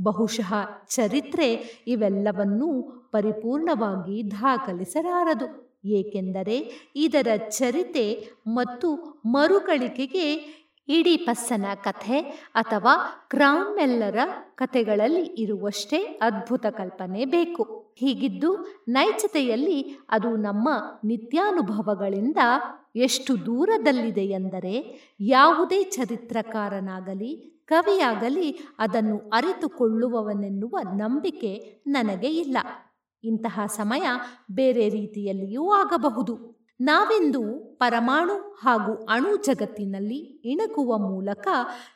ಬಹುಶಃ 0.02 0.52
ಚರಿತ್ರೆ 0.88 1.48
ಇವೆಲ್ಲವನ್ನೂ 1.86 2.68
ಪರಿಪೂರ್ಣವಾಗಿ 3.12 4.30
ದಾಖಲಿಸಲಾರದು. 4.30 5.48
ಏಕೆಂದರೆ 5.84 6.56
ಇದರ 6.96 7.28
ಚರಿತೆ 7.48 8.06
ಮತ್ತು 8.46 8.88
ಮರುಗಳಿಕೆಗೆ 9.26 10.26
ಇಡೀಪಸ್ಸನ 10.88 11.66
ಕಥೆ 11.84 12.18
ಅಥವಾ 12.54 12.94
ಕ್ರಾಮೆಲ್ಲರ 13.30 14.18
ಕಥೆಗಳಲ್ಲಿ 14.54 15.22
ಇರುವಷ್ಟೇ 15.22 15.98
ಅದ್ಭುತ 16.22 16.66
ಕಲ್ಪನೆ 16.66 17.24
ಬೇಕು. 17.24 17.64
ಹೀಗಿದ್ದು 17.98 18.50
ನೈಜತೆಯಲ್ಲಿ 18.88 19.78
ಅದು 20.08 20.36
ನಮ್ಮ 20.36 20.68
ನಿತ್ಯಾನುಭವಗಳಿಂದ 21.04 22.38
ಎಷ್ಟು 22.96 23.46
ದೂರದಲ್ಲಿದೆ 23.46 24.20
ಎಂದರೆ 24.20 25.00
ಯಾವುದೇ 25.20 25.82
ಚರಿತ್ರಕಾರನಾಗಲಿ, 25.82 27.62
ಕವಿಯಾಗಲಿ 27.66 28.58
ಅದನ್ನು 28.78 29.30
ಅರಿತುಕೊಳ್ಳುವವನೆನ್ನುವ 29.32 30.78
ನಂಬಿಕೆ 30.96 31.82
ನನಗೆ 31.86 32.28
ಇಲ್ಲ. 32.28 32.56
ಇಂತಹ 33.24 33.60
ಸಮಯ 33.66 34.02
ಬೇರೆ 34.52 34.88
ರೀತಿಯಲ್ಲಿಯೂ 34.88 35.72
ಆಗಬಹುದು. 35.72 36.60
ನಾವಿಂದು 36.80 37.58
ಪರಮಾಣು 37.78 38.34
ಹಾಗೂ 38.34 39.04
ಅಣು 39.04 39.36
ಜಗತ್ತಿನಲ್ಲಿ 39.36 40.18
ಇಣಗುವ 40.52 40.98
ಮೂಲಕ 40.98 41.48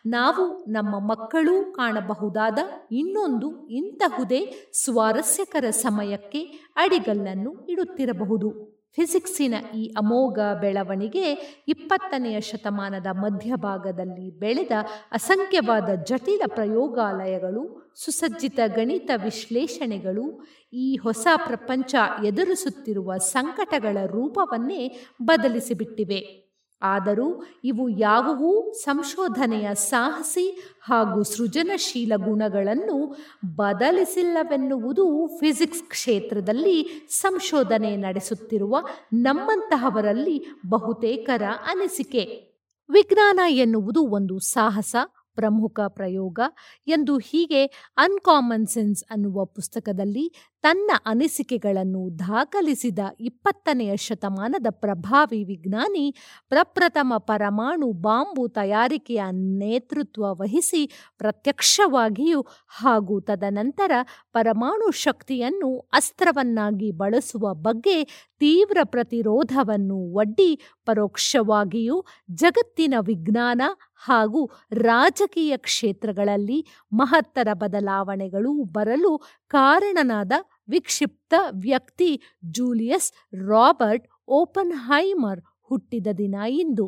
ನಾವು 0.06 0.64
ನಮ್ಮ 0.64 0.98
ಮಕ್ಕಳೂ 0.98 1.72
ಕಾಣಬಹುದಾದ 1.72 2.58
ಇನ್ನೊಂದು 2.92 3.66
ಇಂತಹುದೇ 3.68 4.70
ಸ್ವಾರಸ್ಯಕರ 4.84 5.64
ಸಮಯಕ್ಕೆ 5.70 6.72
ಅಡಿಗಲ್ಲನ್ನು 6.76 7.66
ಇಡುತ್ತಿರಬಹುದು. 7.68 8.73
ಫಿಸಿಕ್ಸಿನ 8.96 9.54
ಈ 9.74 9.94
ಅಮೋಘ 9.96 10.38
ಬೆಳವಣಿಗೆ 10.60 11.32
ಇಪ್ಪತ್ತನೆಯ 11.68 12.40
ಶತಮಾನದ 12.40 13.06
ಮಧ್ಯಭಾಗದಲ್ಲಿ 13.12 14.38
ಬೆಳೆದ 14.38 14.72
ಅಸಂಖ್ಯವಾದ 15.12 15.88
ಜಟಿಲ 16.04 16.42
ಪ್ರಯೋಗಾಲಯಗಳು, 16.46 17.92
ಸುಸಜ್ಜಿತ 17.96 18.60
ಗಣಿತ 18.66 19.10
ವಿಶ್ಲೇಷಣೆಗಳು, 19.16 20.44
ಈ 20.72 20.96
ಹೊಸ 20.96 21.26
ಪ್ರಪಂಚ 21.46 21.94
ಎದುರಿಸುತ್ತಿರುವ 22.24 23.16
ಸಂಕಟಗಳ 23.16 23.96
ರೂಪವನ್ನೇ 24.06 24.98
ಬದಲಿಸಿಬಿಟ್ಟಿವೆ. 25.22 26.43
ಆದರೂ 26.85 27.43
ಇವು 27.65 27.89
ಯಾವುವೂ 27.89 28.73
ಸಂಶೋಧನೆಯ 28.73 29.74
ಸಾಹಸಿ 29.74 30.77
ಹಾಗೂ 30.82 31.23
ಸೃಜನಶೀಲ 31.23 32.12
ಗುಣಗಳನ್ನು 32.16 33.16
ಬದಲಿಸಿಲ್ಲವೆನ್ನುವುದು 33.56 35.27
ಫಿಸಿಕ್ಸ್ 35.27 35.82
ಕ್ಷೇತ್ರದಲ್ಲಿ 35.82 37.06
ಸಂಶೋಧನೆ 37.11 37.97
ನಡೆಸುತ್ತಿರುವ 37.97 38.77
ನಮ್ಮಂತಹವರಲ್ಲಿ 39.12 40.47
ಬಹುತೇಕರ 40.69 41.43
ಅನಿಸಿಕೆ. 41.66 42.55
ವಿಜ್ಞಾನ 42.90 43.40
ಎನ್ನುವುದು 43.48 44.06
ಒಂದು 44.06 44.39
ಸಾಹಸ 44.39 44.97
ಪ್ರಮುಖ 45.36 45.81
ಪ್ರಯೋಗ 45.89 46.39
ಎಂದು 46.86 47.19
ಹೀಗೆ 47.19 47.62
ಅನ್ಕಾಮನ್ 47.97 48.66
ಸೆನ್ಸ್ 48.66 49.05
ಅನ್ನುವ 49.11 49.44
ಪುಸ್ತಕದಲ್ಲಿ 49.44 50.27
ತನ್ನ 50.65 50.90
ಅನಿಸಿಕೆಗಳನ್ನು 51.06 52.19
ದಾಖಲಿಸಿದ 52.19 52.98
ಇಪ್ಪತ್ತನೆಯ 53.20 53.97
ಶತಮಾನದ 53.97 54.66
ಪ್ರಭಾವಿ 54.70 55.44
ವಿಜ್ಞಾನಿ, 55.44 56.05
ಪ್ರಪ್ರಥಮ 56.48 57.12
ಪರಮಾಣು 57.19 57.93
ಬಾಂಬು 58.01 58.48
ತಯಾರಿಕೆಯ 58.48 59.23
ನೇತೃತ್ವ 59.59 60.24
ವಹಿಸಿ 60.32 60.82
ಪ್ರತ್ಯಕ್ಷವಾಗಿಯೂ 61.19 62.40
ಹಾಗೂ 62.77 63.20
ತದನಂತರ 63.20 63.93
ಪರಮಾಣು 64.32 64.90
ಶಕ್ತಿಯನ್ನು 64.90 65.78
ಅಸ್ತ್ರವನ್ನಾಗಿ 65.93 66.90
ಬಳಸುವ 66.93 67.55
ಬಗ್ಗೆ 67.55 67.98
ತೀವ್ರ 68.39 68.78
ಪ್ರತಿರೋಧವನ್ನು 68.85 69.98
ಒಡ್ಡಿ 70.12 70.51
ಪರೋಕ್ಷವಾಗಿಯೂ 70.86 71.98
ಜಗತ್ತಿನ 72.35 72.94
ವಿಜ್ಞಾನ 73.01 73.62
ಹಾಗೂ 74.06 74.40
ರಾಜಕೀಯ 74.72 75.56
ಕ್ಷೇತ್ರಗಳಲ್ಲಿ 75.56 76.59
ಮಹತ್ತರ 76.93 77.48
ಬದಲಾವಣೆಗಳು 77.52 78.52
ಬರಲು 78.76 79.12
ಕಾರಣನಾದ 79.48 80.32
ವಿಕ್ಷಿಪ್ತ 80.68 81.35
ವ್ಯಕ್ತಿ 81.64 82.10
ಜೂಲಿಯಸ್ 82.51 83.09
ರಾಬರ್ಟ್ 83.48 84.09
ಓಪನ್ 84.28 84.74
ಹೈಮರ್ 84.89 85.40
ಹುಟ್ಟಿದ 85.70 86.06
ದಿನ 86.18 86.35
ಇಂದು, 86.62 86.86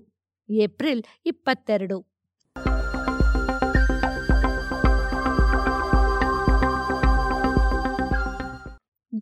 ಏಪ್ರಿಲ್ 0.48 1.02
ಇಪ್ಪತ್ತೆರಡು. 1.26 1.98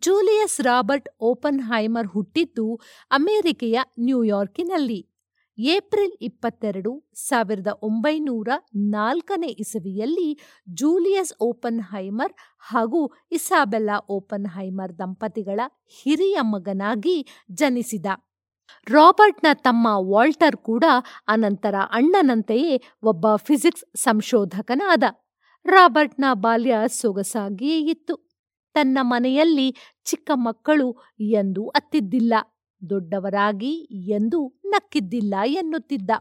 ಜೂಲಿಯಸ್ 0.05 0.59
ರಾಬರ್ಟ್ 0.61 1.09
ಓಪನ್ 1.21 1.59
ಹೈಮರ್ 1.59 2.07
ಹುಟ್ಟಿದ್ದು 2.07 2.65
ಅಮೆರಿಕೆಯ 3.11 3.79
ನ್ಯೂಯಾರ್ಕಿನಲ್ಲಿ. 3.99 5.01
ಏಪ್ರಿಲ್ 5.57 6.15
ಇಪ್ಪತ್ತೆರಡು 6.21 6.91
ಸಾವಿರದ 7.15 7.67
ಒಂಬೈನೂರ 7.81 8.49
ನಾಲ್ಕನೇ 8.75 9.47
ಇಸವಿಯಲ್ಲಿ 9.47 10.39
ಜೂಲಿಯಸ್ 10.73 11.33
ಓಪನ್ 11.41 11.81
ಹೈಮರ್ 11.81 12.33
ಹಾಗೂ 12.59 13.01
ಇಸಾಬೆಲ್ಲಾ 13.31 13.97
ಓಪನ್ 14.09 14.47
ಹೈಮರ್ 14.47 14.99
ದಂಪತಿಗಳ 14.99 15.59
ಹಿರಿಯ 16.03 16.37
ಮಗನಾಗಿ 16.41 17.17
ಜನಿಸಿದ. 17.51 18.05
ರಾಬರ್ಟ್ನ 18.87 19.47
ತಮ್ಮ 19.53 19.87
ವಾಲ್ಟರ್ 20.11 20.57
ಕೂಡ 20.57 20.83
ಅನಂತರ 21.27 21.75
ಅಣ್ಣನಂತೆಯೇ 21.91 22.81
ಒಬ್ಬ 23.03 23.35
ಫಿಸಿಕ್ಸ್ 23.35 23.85
ಸಂಶೋಧಕನಾದ. 23.95 25.03
ರಾಬರ್ಟ್ನ 25.65 26.25
ಬಾಲ್ಯ 26.33 26.75
ಸೊಗಸಾಗಿಯೇ 26.87 27.79
ಇತ್ತು. 27.79 28.15
ತನ್ನ 28.75 28.97
ಮನೆಯಲ್ಲಿ 29.01 29.75
ಚಿಕ್ಕ 30.03 30.31
ಮಕ್ಕಳು 30.35 30.87
ಎಂದು 31.19 31.67
ಅತ್ತಿದ್ದಿಲ್ಲ. 31.67 32.33
ದೊಡ್ಡವರಾಗಿ 32.81 33.73
ಎಂದು 34.11 34.39
ನಕ್ಕಿದ್ದಿಲ್ಲ 34.65 35.35
ಎನ್ನುತ್ತಿದ್ದ. 35.45 36.11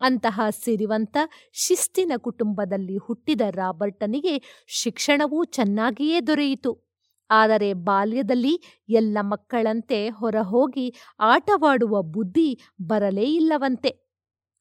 ಅಂತಹ 0.00 0.40
ಸಿರಿವಂತ 0.64 1.16
ಶಿಸ್ತಿನ 1.52 2.12
ಕುಟುಂಬದಲ್ಲಿ 2.16 2.96
ಹುಟ್ಟಿದ 2.96 3.40
ರಾಬರ್ಟನಿಗೆ 3.50 4.34
ಶಿಕ್ಷಣವೂ 4.66 5.44
ಚೆನ್ನಾಗಿಯೇ 5.44 6.20
ದೊರೆಯಿತು. 6.20 6.72
ಆದರೆ 7.30 7.72
ಬಾಲ್ಯದಲ್ಲಿ 7.72 8.54
ಎಲ್ಲ 8.88 9.18
ಮಕ್ಕಳಂತೆ 9.22 10.08
ಹೊರಹೋಗಿ 10.08 10.94
ಆಟವಾಡುವ 11.20 12.02
ಬುದ್ಧಿ 12.02 12.58
ಬರಲೇ 12.82 13.24
ಇಲ್ಲವಂತೆ. 13.34 13.92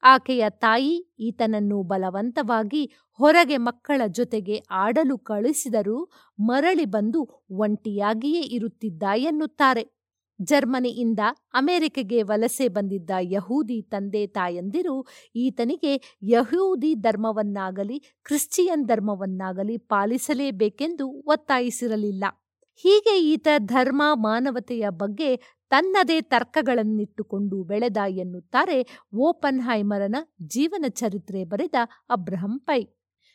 ಆಕೆಯ 0.04 0.46
ತಾಯಿ 0.50 1.16
ಈತನನ್ನು 1.20 1.84
ಬಲವಂತವಾಗಿ 1.84 2.84
ಹೊರಗೆ 3.20 3.58
ಮಕ್ಕಳ 3.58 4.02
ಜೊತೆಗೆ 4.08 4.58
ಆಡಲು 4.72 5.18
ಕಳಿಸಿದರೂ 5.18 6.12
ಮರಳಿ 6.40 6.86
ಬಂದು 6.86 7.22
ಒಂಟಿಯಾಗಿಯೇ 7.58 8.42
ಇರುತ್ತಿದ್ದ 8.42 9.04
ಎನ್ನುತ್ತಾರೆ. 9.16 10.03
ಜರ್ಮನಿಯಿಂದ 10.42 11.20
ಅಮೆರಿಕೆಗೆ 11.54 12.24
ವಲಸೆ 12.24 12.68
ಬಂದಿದ್ದ 12.68 13.10
ಯಹೂದಿ 13.20 13.82
ತಂದೆ 13.82 14.28
ತಾಯಂದಿರು 14.28 15.06
ಈತನಿಗೆ 15.36 16.20
ಯಹೂದಿ 16.24 16.94
ಧರ್ಮವನ್ನಾಗಲಿ, 16.94 18.00
ಕ್ರಿಶ್ಚಿಯನ್ 18.24 18.88
ಧರ್ಮವನ್ನಾಗಲಿ 18.88 19.78
ಪಾಲಿಸಲೇಬೇಕೆಂದು 19.78 21.08
ಒತ್ತಾಯಿಸಿರಲಿಲ್ಲ. 21.08 22.24
ಹೀಗೆ 22.76 23.22
ಈತ 23.22 23.48
ಧರ್ಮ 23.58 24.02
ಮಾನವತೆಯ 24.14 24.90
ಬಗ್ಗೆ 24.90 25.36
ತನ್ನದೇ 25.70 26.22
ತರ್ಕಗಳನ್ನಿಟ್ಟುಕೊಂಡು 26.22 27.64
ಬೆಳೆದ 27.64 27.98
ಎನ್ನುತ್ತಾರೆ 28.10 28.88
ಓಪನ್ 29.16 29.62
ಹೈಮರನ 29.62 30.16
ಜೀವನ 30.42 30.86
ಚರಿತ್ರೆ 30.90 31.44
ಬರೆದ 31.44 31.74
ಅಬ್ರಹಂ 32.10 32.60
ಪೈ. 32.60 32.88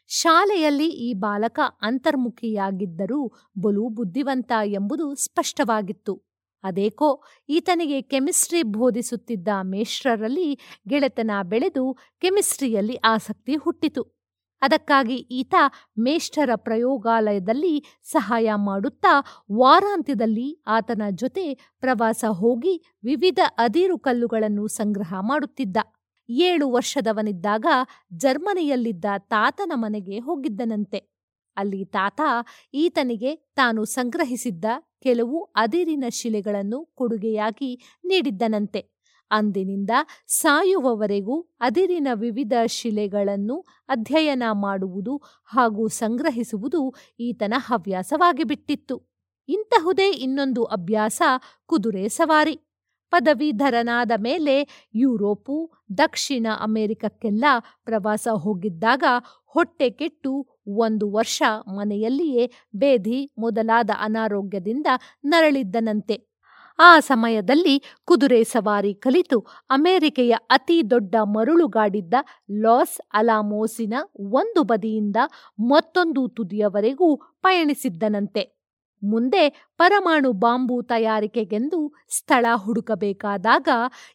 ಶಾಲೆಯಲ್ಲಿ 0.06 0.88
ಈ 0.88 1.12
ಬಾಲಕ 1.12 1.60
ಅಂತರ್ಮುಖಿಯಾಗಿದ್ದರೂ 1.82 3.32
ಬಲು 3.60 3.88
ಬುದ್ಧಿವಂತ 3.88 4.52
ಎಂಬುದು 4.64 5.14
ಸ್ಪಷ್ಟವಾಗಿತ್ತು. 5.14 6.27
ಅದೇಕೋ 6.64 7.22
ಈತನಿಗೆ 7.48 8.02
ಕೆಮಿಸ್ಟ್ರಿ 8.02 8.62
ಬೋಧಿಸುತ್ತಿದ್ದ 8.62 9.48
ಮೇಷ್ಟ್ರರಲ್ಲಿ 9.62 10.58
ಗೆಳೆತನ 10.88 11.30
ಬೆಳೆದು 11.42 11.96
ಕೆಮಿಸ್ಟ್ರಿಯಲ್ಲಿ 12.18 12.94
ಆಸಕ್ತಿ 12.94 13.56
ಹುಟ್ಟಿತು. 13.56 14.18
ಅದಕ್ಕಾಗಿ 14.62 15.14
ಈತ 15.14 15.54
ಮೇಷ್ಠರ 15.98 16.50
ಪ್ರಯೋಗಾಲಯದಲ್ಲಿ 16.54 17.84
ಸಹಾಯ 18.02 18.50
ಮಾಡುತ್ತಾ 18.54 19.24
ವಾರಾಂತ್ಯದಲ್ಲಿ 19.52 20.62
ಆತನ 20.66 21.02
ಜೊತೆ 21.10 21.54
ಪ್ರವಾಸ 21.54 22.24
ಹೋಗಿ 22.28 22.82
ವಿವಿಧ 23.04 23.38
ಅದಿರು 23.58 23.98
ಕಲ್ಲುಗಳನ್ನು 23.98 24.66
ಸಂಗ್ರಹ 24.66 25.14
ಮಾಡುತ್ತಿದ್ದ. 25.20 25.76
ಏಳು 26.30 26.70
ವರ್ಷದವನಿದ್ದಾಗ 26.70 27.66
ಜರ್ಮನಿಯಲ್ಲಿದ್ದ 28.16 29.04
ತಾತನ 29.18 29.72
ಮನೆಗೆ 29.74 30.18
ಹೋಗಿದ್ದನಂತೆ. 30.18 31.17
ಅಲ್ಲಿ 31.58 31.84
ತಾತ 31.84 32.20
ಈತನಿಗೆ 32.74 33.34
ತಾನು 33.54 33.84
ಸಂಗ್ರಹಿಸಿದ್ದ 33.84 34.64
ಕೆಲವು 35.02 35.42
ಅದಿರಿನ 35.56 36.04
ಶಿಲೆಗಳನ್ನು 36.10 36.84
ಕೊಡುಗೆಯಾಗಿ 36.94 37.70
ನೀಡಿದ್ದನಂತೆ. 38.04 38.98
ಅಂದಿನಿಂದ 39.30 39.90
ಸಾಯುವವರೆಗೂ 40.26 41.36
ಅದಿರಿನ 41.60 42.08
ವಿವಿಧ 42.14 42.52
ಶಿಲೆಗಳನ್ನು 42.66 43.56
ಅಧ್ಯಯನ 43.88 44.42
ಮಾಡುವುದು 44.52 45.14
ಹಾಗೂ 45.44 45.88
ಸಂಗ್ರಹಿಸುವುದು 45.88 46.80
ಈತನ 47.20 47.54
ಹವ್ಯಾಸವಾಗಿಬಿಟ್ಟಿತ್ತು 47.58 48.96
ಇಂತಹುದೇ 49.48 50.10
ಇನ್ನೊಂದು 50.10 50.64
ಅಭ್ಯಾಸ 50.64 51.20
ಕುದುರೆ 51.66 52.08
ಸವಾರಿ. 52.08 52.56
ಪದವೀಧರನಾದ 53.10 54.10
ಮೇಲೆ 54.16 54.86
ಯುರೋಪು, 54.94 55.72
ದಕ್ಷಿಣ 55.98 56.46
ಅಮೆರಿಕಕ್ಕೆಲ್ಲ 56.60 57.44
ಪ್ರವಾಸ 57.84 58.28
ಹೋಗಿದ್ದಾಗ 58.28 59.04
ಹೊಟ್ಟೆ 59.46 59.90
ಕೆಟ್ಟು 59.90 60.46
ಒಂದು 60.66 61.12
ವರ್ಷ 61.12 61.42
ಮನೆಯಲ್ಲಿಯೇ 61.68 62.50
ಬೇಧಿ 62.76 63.32
ಮೊದಲಾದ 63.38 63.90
ಅನಾರೋಗ್ಯದಿಂದ 64.00 64.86
ನರಳಿದ್ದನಂತೆ. 65.24 66.28
ಆ 66.78 67.00
ಸಮಯದಲ್ಲಿ 67.00 67.82
ಕುದುರೆ 68.04 68.44
ಸವಾರಿ 68.44 68.94
ಕಲಿತು 68.94 69.46
ಅಮೆರಿಕೆಯ 69.70 70.34
ಅತಿ 70.50 70.90
ದೊಡ್ಡ 70.90 71.14
ಮರಳುಗಾಡಿದ್ದ 71.22 72.14
ಲಾಸ್ 72.52 73.00
ಅಲಾಮೋಸಿನ 73.14 73.94
ಒಂದು 74.18 74.62
ಬದಿಯಿಂದ 74.62 75.16
ಮತ್ತೊಂದು 75.58 76.28
ತುದಿಯವರೆಗೂ 76.28 77.16
ಪಯಣಿಸಿದ್ದನಂತೆ. 77.16 78.57
ಮುಂದೆ 79.02 79.74
ಪರಮಾಣು 79.78 80.32
ಬಾಂಬು 80.32 80.82
ತಯಾರಿಕೆಗೆಂದು 80.82 81.92
ಸ್ಥಳ 82.08 82.46
ಹುಡುಕಬೇಕಾದಾಗ 82.54 83.68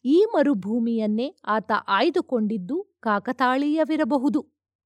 ಈ 0.06 0.26
ಮರುಭೂಮಿಯನ್ನೇ 0.36 1.38
ಆತ 1.48 1.72
ಆಯ್ದುಕೊಂಡಿದ್ದು 1.88 3.00
ಕಾಕತಾಳೀಯವಿರಬಹುದು. 3.00 4.42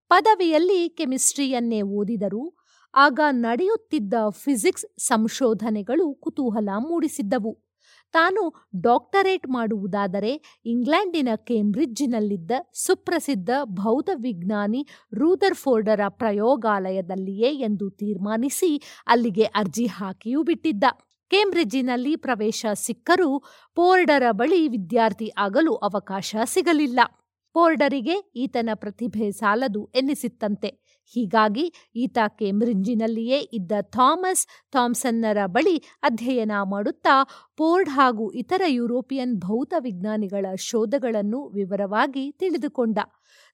ಪದವಿಯಲ್ಲಿ 0.10 0.90
ಕೆಮಿಸ್ಟ್ರಿಯನ್ನೇ 0.90 1.82
ಓದಿದರೂ 1.82 2.58
ಆಗ 2.96 3.20
ನಡೆಯುತ್ತಿದ್ದ 3.32 4.14
ಫಿಸಿಕ್ಸ್ 4.30 4.86
ಸಂಶೋಧನೆಗಳು 5.00 6.14
ಕುತೂಹಲ 6.14 6.70
ಮೂಡಿಸಿದ್ದವು. 6.78 7.67
ತಾನು 8.14 8.54
ಡಾಕ್ಟರೇಟ್ 8.82 9.48
ಮಾಡುವುದಾದರೆ 9.48 10.62
ಇಂಗ್ಲೆಂಡಿನ 10.66 11.30
ಕೇಂಬ್ರಿಡ್ಜಿನಲ್ಲಿದ್ದ 11.36 12.52
ಸುಪ್ರಸಿದ್ಧ 12.74 13.50
ಭೌತವಿಜ್ಞಾನಿ 13.64 14.88
ರೂದರ್ಫೋರ್ಡರ 15.14 16.02
ಪ್ರಯೋಗಾಲಯದಲ್ಲಿಯೇ 16.08 17.52
ಎಂದು 17.54 17.90
ತೀರ್ಮಾನಿಸಿ 17.90 18.82
ಅಲ್ಲಿಗೆ 19.08 19.44
ಅರ್ಜಿ 19.44 19.86
ಹಾಕಿಯೂ 19.86 20.44
ಬಿಟ್ಟಿದ್ದ. 20.44 20.84
ಕೇಂಬ್ರಿಡ್ಜಿನಲ್ಲಿ 21.32 22.16
ಪ್ರವೇಶ 22.16 22.66
ಸಿಕ್ಕರೂ 22.74 23.40
ಪೋರ್ಡರ 23.76 24.24
ಬಳಿ 24.32 24.68
ವಿದ್ಯಾರ್ಥಿ 24.68 25.32
ಆಗಲು 25.38 25.76
ಅವಕಾಶ 25.76 26.36
ಸಿಗಲಿಲ್ಲ. 26.46 27.00
ಪೋರ್ಡರಿಗೆ 27.54 28.16
ಈತನ 28.36 28.70
ಪ್ರತಿಭೆ 28.74 29.32
ಸಾಲದು 29.32 29.92
ಎನ್ನಿಸಿತ್ತಂತೆ. 29.96 30.87
ಹೀಗಾಗಿ 31.14 31.74
ಈತ 31.96 32.18
ಕೇಂಬ್ರಿಡ್ಜಿನಲ್ಲಿಯೇ 32.28 33.40
ಇದ್ದ 33.54 33.72
ಥಾಮಸ್ 33.82 34.48
ಥಾಮ್ಸನ್ನರ 34.72 35.38
ಬಳಿ 35.46 35.78
ಅಧ್ಯಯನ 36.04 36.52
ಮಾಡುತ್ತಾ 36.64 37.16
ಪೋರ್ಡ್ 37.58 37.90
ಹಾಗೂ 37.90 38.32
ಇತರ 38.32 38.62
ಯುರೋಪಿಯನ್ 38.68 39.36
ಭೌತ 39.40 39.74
ವಿಜ್ಞಾನಿಗಳ 39.80 40.46
ಶೋಧಗಳನ್ನು 40.56 41.48
ವಿವರವಾಗಿ 41.48 42.32
ತಿಳಿದುಕೊಂಡ. 42.32 43.00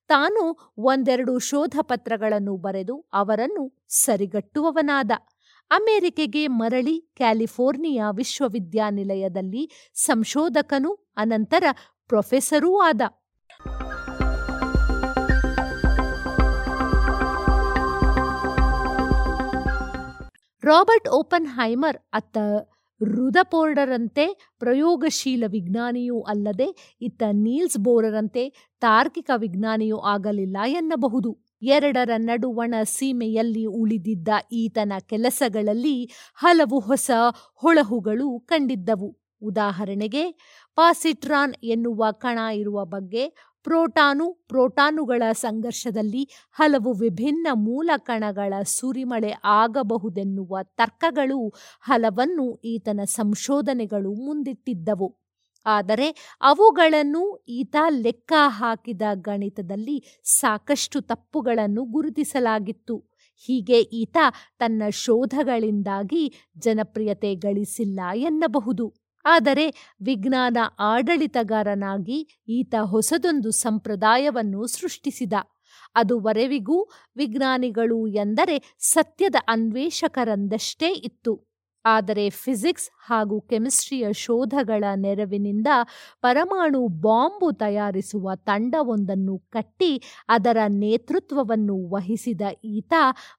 ತಾನು 0.10 0.74
ಒಂದೆರಡು 0.78 1.40
ಶೋಧ 1.40 1.76
ಪತ್ರಗಳನ್ನು 1.82 2.58
ಬರೆದು 2.58 2.96
ಅವರನ್ನು 3.14 3.86
ಸರಿಗಟ್ಟುವವನಾದ. 3.88 5.12
ಅಮೆರಿಕೆಗೆ 5.72 6.48
ಮರಳಿ 6.48 7.02
ಕ್ಯಾಲಿಫೋರ್ನಿಯಾ 7.16 8.12
ವಿಶ್ವವಿದ್ಯಾನಿಲಯದಲ್ಲಿ 8.12 9.92
ಸಂಶೋಧಕನೂ, 9.94 10.94
ಅನಂತರ 11.18 11.64
ಪ್ರೊಫೆಸರೂ 12.08 12.80
ಆದ. 12.80 13.02
ರಾಬರ್ಟ್ 20.64 21.08
ಓಪನ್ 21.10 21.48
ಹೈಮರ್ 21.48 21.98
ಅತ್ತ 22.14 22.38
ರುದಪೋರ್ಡರಂತೆ 23.02 24.26
ಪ್ರಯೋಗಶೀಲ 24.60 25.44
ವಿಜ್ಞಾನಿಯೂ 25.48 26.22
ಅಲ್ಲದೆ 26.22 26.98
ಇತ್ತ 27.02 27.24
ನೀಲ್ಸ್ 27.32 27.78
ಬೋರರಂತೆ 27.78 28.44
ತಾರ್ಕಿಕ 28.82 29.32
ವಿಜ್ಞಾನಿಯೂ 29.36 29.98
ಆಗಲಿಲ್ಲ 29.98 30.58
ಎನ್ನಬಹುದು. 30.68 31.32
ಎರಡರ 31.62 32.10
ನಡುವಣ 32.18 32.76
ಸೀಮೆಯಲ್ಲಿ 32.84 33.66
ಉಳಿದಿದ್ದ 33.66 34.30
ಈತನ 34.52 34.94
ಕೆಲಸಗಳಲ್ಲಿ 35.10 36.10
ಹಲವು 36.36 36.80
ಹೊಸ 36.80 37.12
ಹೊಳಹುಗಳು 37.54 38.40
ಕಂಡಿದ್ದವು. 38.40 39.10
ಉದಾಹರಣೆಗೆ, 39.42 40.24
ಪಾಸಿಟ್ರಾನ್ 40.76 41.56
ಎನ್ನುವ 41.64 42.12
ಕಣ 42.12 42.40
ಇರುವ 42.54 42.86
ಬಗ್ಗೆ 42.86 43.24
ಪ್ರೋಟಾನು 43.64 44.34
ಪ್ರೋಟಾನುಗಳ 44.48 45.24
ಸಂಘರ್ಷದಲ್ಲಿ 45.32 46.30
ಹಲವು 46.52 46.94
ವಿಭಿನ್ನ 46.94 47.48
ಮೂಲ 47.54 47.90
ಕಣಗಳ 47.98 48.54
ಸುರಿಮಳೆ 48.64 49.34
ಆಗಬಹುದೆನ್ನುವ 49.44 50.58
ತರ್ಕಗಳು 50.64 51.54
ಹಲವನ್ನು 51.82 52.60
ಈತನ 52.64 53.00
ಸಂಶೋಧನೆಗಳು 53.06 54.14
ಮುಂದಿಟ್ಟಿದ್ದವು. 54.14 55.10
ಆದರೆ 55.66 56.38
ಅವುಗಳನ್ನು 56.42 57.46
ಈತ 57.48 57.76
ಲೆಕ್ಕ 57.90 58.34
ಹಾಕಿದ 58.38 59.02
ಗಣಿತದಲ್ಲಿ 59.14 60.04
ಸಾಕಷ್ಟು 60.24 61.02
ತಪ್ಪುಗಳನ್ನು 61.02 61.84
ಗುರುತಿಸಲಾಗಿತ್ತು. 61.86 62.96
ಹೀಗೆ 63.48 63.80
ಈತ 63.80 64.18
ತನ್ನ 64.58 64.84
ಶೋಧಗಳಿಂದಾಗಿ 64.90 66.34
ಜನಪ್ರಿಯತೆ 66.58 67.36
ಗಳಿಸಿಲ್ಲ 67.36 68.00
ಎನ್ನಬಹುದು. 68.14 69.03
ಆದರೆ 69.26 69.66
ವಿಜ್ಞಾನ 70.02 70.58
ಆಡಳಿತಗಾರನಾಗಿ 70.80 72.20
ಈತ 72.48 72.76
ಹೊಸದೊಂದು 72.82 73.52
ಸಂಪ್ರದಾಯವನ್ನು 73.52 74.68
ಸೃಷ್ಟಿಸಿದ. 74.68 75.34
ಅದುವರೆವಿಗೂ 75.96 76.78
ವಿಜ್ಞಾನಿಗಳು 77.16 78.08
ಎಂದರೆ 78.08 78.58
ಸತ್ಯದ 78.80 79.36
ಅನ್ವೇಷಕರಂದಷ್ಟೇ 79.48 80.94
ಇತ್ತು. 80.94 81.34
ಆದರೆ 81.86 82.30
ಫಿಸಿಕ್ಸ್ 82.30 82.90
ಹಾಗೂ 83.06 83.42
ಕೆಮಿಸ್ಟ್ರಿಯ 83.42 84.14
ಶೋಧಗಳ 84.14 84.84
ನೆರವಿನಿಂದ 84.96 85.68
ಪರಮಾಣು 86.22 86.88
ಬಾಂಬು 86.88 87.52
ತಯಾರಿಸುವ 87.52 88.36
ತಂಡವೊಂದನ್ನು 88.36 89.38
ಕಟ್ಟಿ 89.38 90.02
ಅದರ 90.30 90.58
ನೇತೃತ್ವವನ್ನು 90.68 91.90
ವಹಿಸಿದ 91.90 92.42
ಈತ 92.64 92.94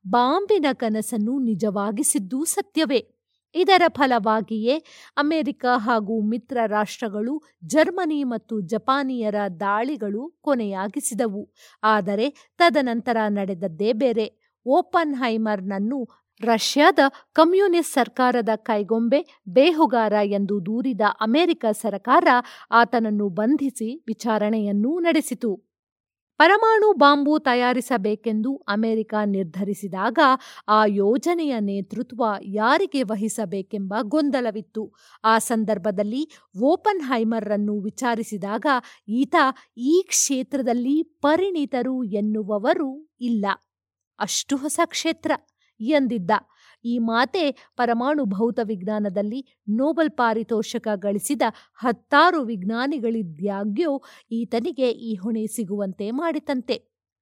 ಬಾಂಬಿನ 0.06 0.66
ಕನಸನ್ನು 0.72 1.38
ನಿಜವಾಗಿಸಿದ್ದೂ 1.38 2.44
ಸತ್ಯವೇ. 2.44 3.13
ಇದರ 3.54 3.82
ಫಲವಾಗಿಯೇ 3.88 4.76
ಅಮೆರಿಕ 5.16 5.64
ಹಾಗೂ 5.76 6.20
ಮಿತ್ರ 6.20 6.58
ರಾಷ್ಟ್ರಗಳು 6.66 7.42
ಜರ್ಮನಿ 7.66 8.24
ಮತ್ತು 8.24 8.60
ಜಪಾನಿಯರ 8.60 9.34
ದಾಳಿಗಳು 9.60 10.38
ಕೊನೆಯಾಗಿಸಿದವು. 10.40 11.54
ಆದರೆ 11.82 12.52
ತದನಂತರ 12.58 13.16
ನಡೆದದ್ದೇ 13.28 13.92
ಬೇರೆ. 13.92 14.26
ಓಪನ್ 14.66 15.14
ಹೈಮರ್ನನ್ನು 15.14 16.08
ರಷ್ಯಾದ 16.40 16.98
ಕಮ್ಯುನಿಸ್ಟ್ 17.32 17.94
ಸರ್ಕಾರದ 17.94 18.48
ಕೈಗೊಂಬೆ 18.56 19.42
ಬೇಹುಗಾರ 19.48 20.12
ಎಂದು 20.22 20.66
ದೂರಿದ 20.66 21.00
ಅಮೆರಿಕ 21.20 21.64
ಸರ್ಕಾರ 21.72 22.28
ಆತನನ್ನು 22.70 23.28
ಬಂಧಿಸಿ 23.28 24.04
ವಿಚಾರಣೆಯನ್ನೂ 24.06 25.00
ನಡೆಸಿತು. 25.00 25.73
ಪರಮಾಣು 26.38 26.92
ಬಾಂಬು 26.92 27.38
ತಯಾರಿಸಬೇಕೆಂದು 27.38 28.56
ಅಮೆರಿಕ 28.56 29.14
ನಿರ್ಧರಿಸಿದಾಗ 29.26 30.18
ಆ 30.68 30.84
ಯೋಜನೆಯ 30.86 31.56
ನೇತೃತ್ವ 31.60 32.24
ಯಾರಿಗೆ 32.42 33.02
ವಹಿಸಬೇಕೆಂಬ 33.02 33.94
ಗೊಂದಲವಿತ್ತು. 34.02 34.92
ಆ 35.24 35.38
ಸಂದರ್ಭದಲ್ಲಿ 35.38 36.30
ಓಪನ್ 36.62 37.02
ಹೈಮರ್ರನ್ನು 37.02 37.80
ವಿಚಾರಿಸಿದಾಗ 37.80 38.66
ಈತ 39.08 39.34
ಈ 39.76 40.04
ಕ್ಷೇತ್ರದಲ್ಲಿ 40.08 41.02
ಪರಿಣಿತರು 41.02 42.04
ಎನ್ನುವವರು 42.04 43.14
ಇಲ್ಲ. 43.20 43.46
ಅಷ್ಟು 44.18 44.56
ಹೊಸ 44.56 44.80
ಕ್ಷೇತ್ರ 44.84 45.32
ಎಂದಿದ್ದ. 45.80 46.30
ಈ 46.84 46.98
ಮಾತೆ 46.98 47.44
ಪರಮಾಣು 47.76 48.24
ಭೌತ 48.24 48.60
ವಿಜ್ಞಾನದಲ್ಲಿ 48.62 49.40
ನೋಬಲ್ 49.68 50.10
ಪಾರಿತೋಷಕ 50.10 50.88
ಗಳಿಸಿದ 50.94 51.42
ಹತ್ತಾರು 51.74 52.42
ವಿಜ್ಞಾನಿಗಳಿದ್ದಾಗ್ಯೂ 52.42 53.92
ಈತನಿಗೆ 54.30 54.90
ಈ 54.90 55.14
ಹೊಣೆ 55.14 55.46
ಸಿಗುವಂತೆ 55.46 56.10
ಮಾಡಿತಂತೆ. 56.10 56.76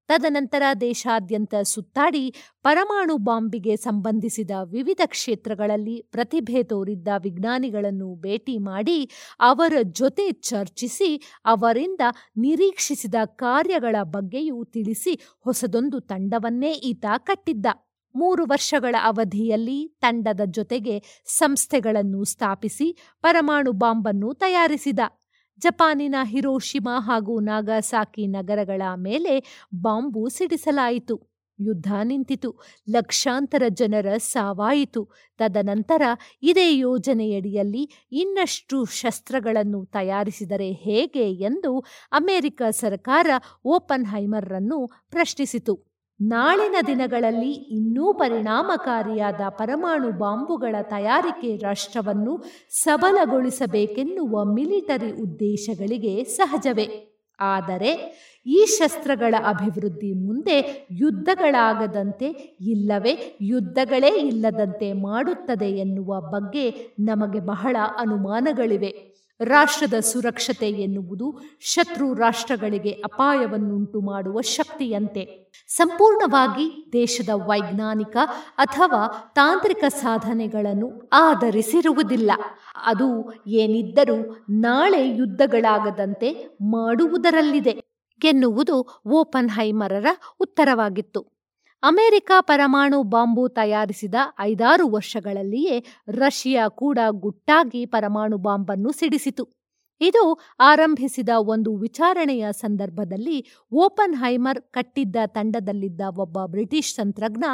ತದನಂತರ 0.08 0.62
ದೇಶಾದ್ಯಂತ 0.80 1.54
ಸುತ್ತಾಡಿ 1.62 2.34
ಪರಮಾಣು 2.62 3.16
ಬಾಂಬಿಗೆ 3.16 3.76
ಸಂಬಂಧಿಸಿದ 3.76 4.50
ವಿವಿಧ 4.64 5.00
ಕ್ಷೇತ್ರಗಳಲ್ಲಿ 5.06 6.08
ಪ್ರತಿಭೆ 6.10 6.62
ತೋರಿದ್ದ 6.62 7.08
ವಿಜ್ಞಾನಿಗಳನ್ನು 7.22 8.14
ಭೇಟಿ 8.14 8.58
ಮಾಡಿ 8.58 9.10
ಅವರ 9.40 9.72
ಜೊತೆ 9.82 10.32
ಚರ್ಚಿಸಿ 10.32 11.10
ಅವರಿಂದ 11.44 12.00
ನಿರೀಕ್ಷಿಸಿದ 12.36 13.14
ಕಾರ್ಯಗಳ 13.24 13.96
ಬಗ್ಗೆಯೂ 14.02 14.64
ತಿಳಿಸಿ 14.64 15.14
ಹೊಸದೊಂದು 15.40 16.00
ತಂಡವನ್ನೇ 16.00 16.72
ಈತ 16.72 17.04
ಕಟ್ಟಿದ್ದ. 17.18 17.66
ಮೂರು 18.14 18.44
ವರ್ಷಗಳ 18.44 18.94
ಅವಧಿಯಲ್ಲಿ 19.02 19.98
ತಂಡದ 20.00 20.40
ಜೊತೆಗೆ 20.44 21.22
ಸಂಸ್ಥೆಗಳನ್ನು 21.24 22.24
ಸ್ಥಾಪಿಸಿ 22.24 22.96
ಪರಮಾಣು 23.22 23.72
ಬಾಂಬನ್ನು 23.72 24.34
ತಯಾರಿಸಿದ. 24.34 24.98
ಜಪಾನಿನ 25.58 26.14
ಹಿರೋಶಿಮಾ 26.22 27.00
ಹಾಗೂ 27.00 27.40
ನಾಗಾಸಾಕಿ 27.40 28.26
ನಗರಗಳ 28.26 28.82
ಮೇಲೆ 28.96 29.64
ಬಾಂಬು 29.74 30.28
ಸಿಡಿಸಲಾಯಿತು. 30.28 31.32
ಯುದ್ಧ 31.60 31.92
ನಿಂತಿತು. 32.04 32.60
ಲಕ್ಷಾಂತರ 32.90 33.62
ಜನರ 33.68 34.16
ಸಾವಾಯಿತು. 34.16 35.08
ತದನಂತರ 35.38 36.02
ಇದೇ 36.42 36.78
ಯೋಜನೆಯಡಿಯಲ್ಲಿ 36.78 38.08
ಇನ್ನಷ್ಟು 38.12 38.84
ಶಸ್ತ್ರಗಳನ್ನು 38.84 39.84
ತಯಾರಿಸಿದರೆ 39.84 40.72
ಹೇಗೆ 40.72 41.32
ಎಂದು 41.32 41.84
ಅಮೆರಿಕ 42.12 42.62
ಸರ್ಕಾರ 42.70 43.26
ಓಪನ್ 43.64 44.06
ಹೈಮರ್ರನ್ನು 44.06 44.86
ಪ್ರಶ್ನಿಸಿತು. 45.10 45.91
ನಾಳಿನ 46.22 46.76
ದಿನಗಳಲ್ಲಿ 46.86 47.50
ಇನ್ನೂ 47.50 48.14
ಪರಿಣಾಮಕಾರಿಯಾದ 48.14 49.40
ಪರಮಾಣು 49.48 50.10
ಬಾಂಬುಗಳ 50.10 50.76
ತಯಾರಿಕೆ 50.82 51.56
ರಾಷ್ಟ್ರವನ್ನು 51.56 52.44
ಸಬಲಗೊಳಿಸಬೇಕೆನ್ನುವ 52.70 54.54
ಮಿಲಿಟರಿ 54.54 55.12
ಉದ್ದೇಶಗಳಿಗೆ 55.12 56.24
ಸಹಜವೇ. 56.24 57.08
ಆದರೆ 57.40 58.22
ಈ 58.46 58.64
ಶಸ್ತ್ರಗಳ 58.66 59.34
ಅಭಿವೃದ್ಧಿ 59.48 60.26
ಮುಂದೆ 60.26 60.88
ಯುದ್ಧಗಳಾಗದಂತೆ 60.90 62.56
ಇಲ್ಲವೇ 62.60 63.38
ಯುದ್ಧಗಳೇ 63.40 64.08
ಇಲ್ಲದಂತೆ 64.08 64.92
ಮಾಡುತ್ತದೆ 64.92 65.70
ಎನ್ನುವ 65.70 66.20
ಬಗ್ಗೆ 66.20 66.94
ನಮಗೆ 67.00 67.40
ಬಹಳ 67.40 67.76
ಅನುಮಾನಗಳಿವೆ. 67.98 69.11
ರಾಷ್ಟ್ರದ 69.44 69.94
ಸುರಕ್ಷತೆ 69.94 70.70
ಎನ್ನುವುದು 70.70 71.40
ಶತ್ರು 71.60 72.14
ರಾಷ್ಟ್ರಗಳಿಗೆ 72.14 72.90
ಅಪಾಯವನ್ನುಂಟು 72.90 74.00
ಮಾಡುವ 74.00 74.40
ಶಕ್ತಿಯಂತೆ. 74.40 75.52
ಸಂಪೂರ್ಣವಾಗಿ 75.68 76.90
ದೇಶದ 76.92 77.28
ವೈಜ್ಞಾನಿಕ 77.34 78.16
ಅಥವಾ 78.58 79.32
ತಾಂತ್ರಿಕ 79.34 79.84
ಸಾಧನೆಗಳನ್ನು 79.88 81.08
ಆಧರಿಸಿರುವುದಿಲ್ಲ. 81.12 82.30
ಅದು 82.86 83.32
ಏನಿದ್ದರೂ 83.46 84.46
ನಾಳೆ 84.50 85.08
ಯುದ್ಧಗಳಾಗದಂತೆ 85.08 86.56
ಮಾಡುವುದರಲ್ಲಿದೆ 86.62 87.82
ಎನ್ನುವುದು 88.24 89.02
ಓಪನ್ 89.06 89.50
ಹೈಮರರ 89.50 90.06
ಉತ್ತರವಾಗಿತ್ತು. 90.40 91.31
ಅಮೆರಿಕ 91.82 92.30
ಪರಮಾಣು 92.40 93.02
ಬಾಂಬು 93.02 93.48
ತಯಾರಿಸಿದ 93.48 94.14
ಐದಾರು 94.40 94.84
ವರ್ಷಗಳಲ್ಲಿಯೇ 94.88 95.76
ರಷ್ಯಾ 96.08 96.68
ಕೂಡ 96.68 96.98
ಗುಟ್ಟಾಗಿ 97.10 97.86
ಪರಮಾಣು 97.86 98.36
ಬಾಂಬನ್ನು 98.38 98.92
ಸಿಡಿಸಿತು. 98.92 99.44
ಇದು 100.00 100.22
ಆರಂಭಿಸಿದ 100.60 101.28
ಒಂದು 101.36 101.70
ವಿಚಾರಣೆಯ 101.76 102.46
ಸಂದರ್ಭದಲ್ಲಿ 102.52 103.36
ಓಪನ್ 103.72 104.14
ಹೈಮರ್ 104.14 104.60
ಕಟ್ಟಿದ್ದ 104.70 105.16
ತಂಡದಲ್ಲಿದ್ದ 105.26 106.00
ಒಬ್ಬ 106.18 106.38
ಬ್ರಿಟಿಷ್ 106.46 106.96
ತಂತ್ರಜ್ಞ 106.96 107.44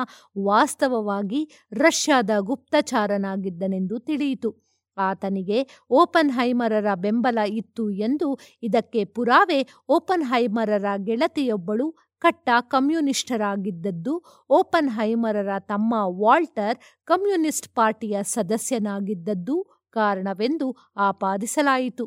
ವಾಸ್ತವವಾಗಿ 0.45 1.41
ರಷ್ಯಾದ 1.73 2.31
ಗುಪ್ತಚಾರನಾಗಿದ್ದನೆಂದು 2.41 3.99
ತಿಳಿಯಿತು. 3.99 4.51
ಆತನಿಗೆ 4.97 5.59
ಓಪನ್ 5.91 6.31
ಹೈಮರರ 6.31 6.95
ಬೆಂಬಲ 6.95 7.39
ಇತ್ತು 7.53 7.91
ಎಂದು 7.91 8.29
ಇದಕ್ಕೆ 8.63 9.05
ಪುರಾವೆ 9.05 9.59
ಓಪನ್ 9.89 10.25
ಹೈಮರರ 10.25 10.85
ಗೆಳತಿಯೊಬ್ಬಳು 10.97 11.87
ಕಟ್ಟ 12.21 12.49
ಕಮ್ಯುನಿಸ್ಟರಾಗಿದ್ದದ್ದು 12.61 14.15
ಓಪನ್ 14.51 14.89
ಹೈಮರರ 14.89 15.59
ತಮ್ಮ 15.59 15.95
ವಾಲ್ಟರ್ 15.97 16.79
ಕಮ್ಯುನಿಸ್ಟ್ 17.05 17.75
ಪಾರ್ಟಿಯ 17.75 18.19
ಸದಸ್ಯನಾಗಿದ್ದದ್ದು 18.23 19.57
ಕಾರಣವೆಂದು 19.93 20.77
ಆಪಾದಿಸಲಾಯಿತು. 20.97 22.07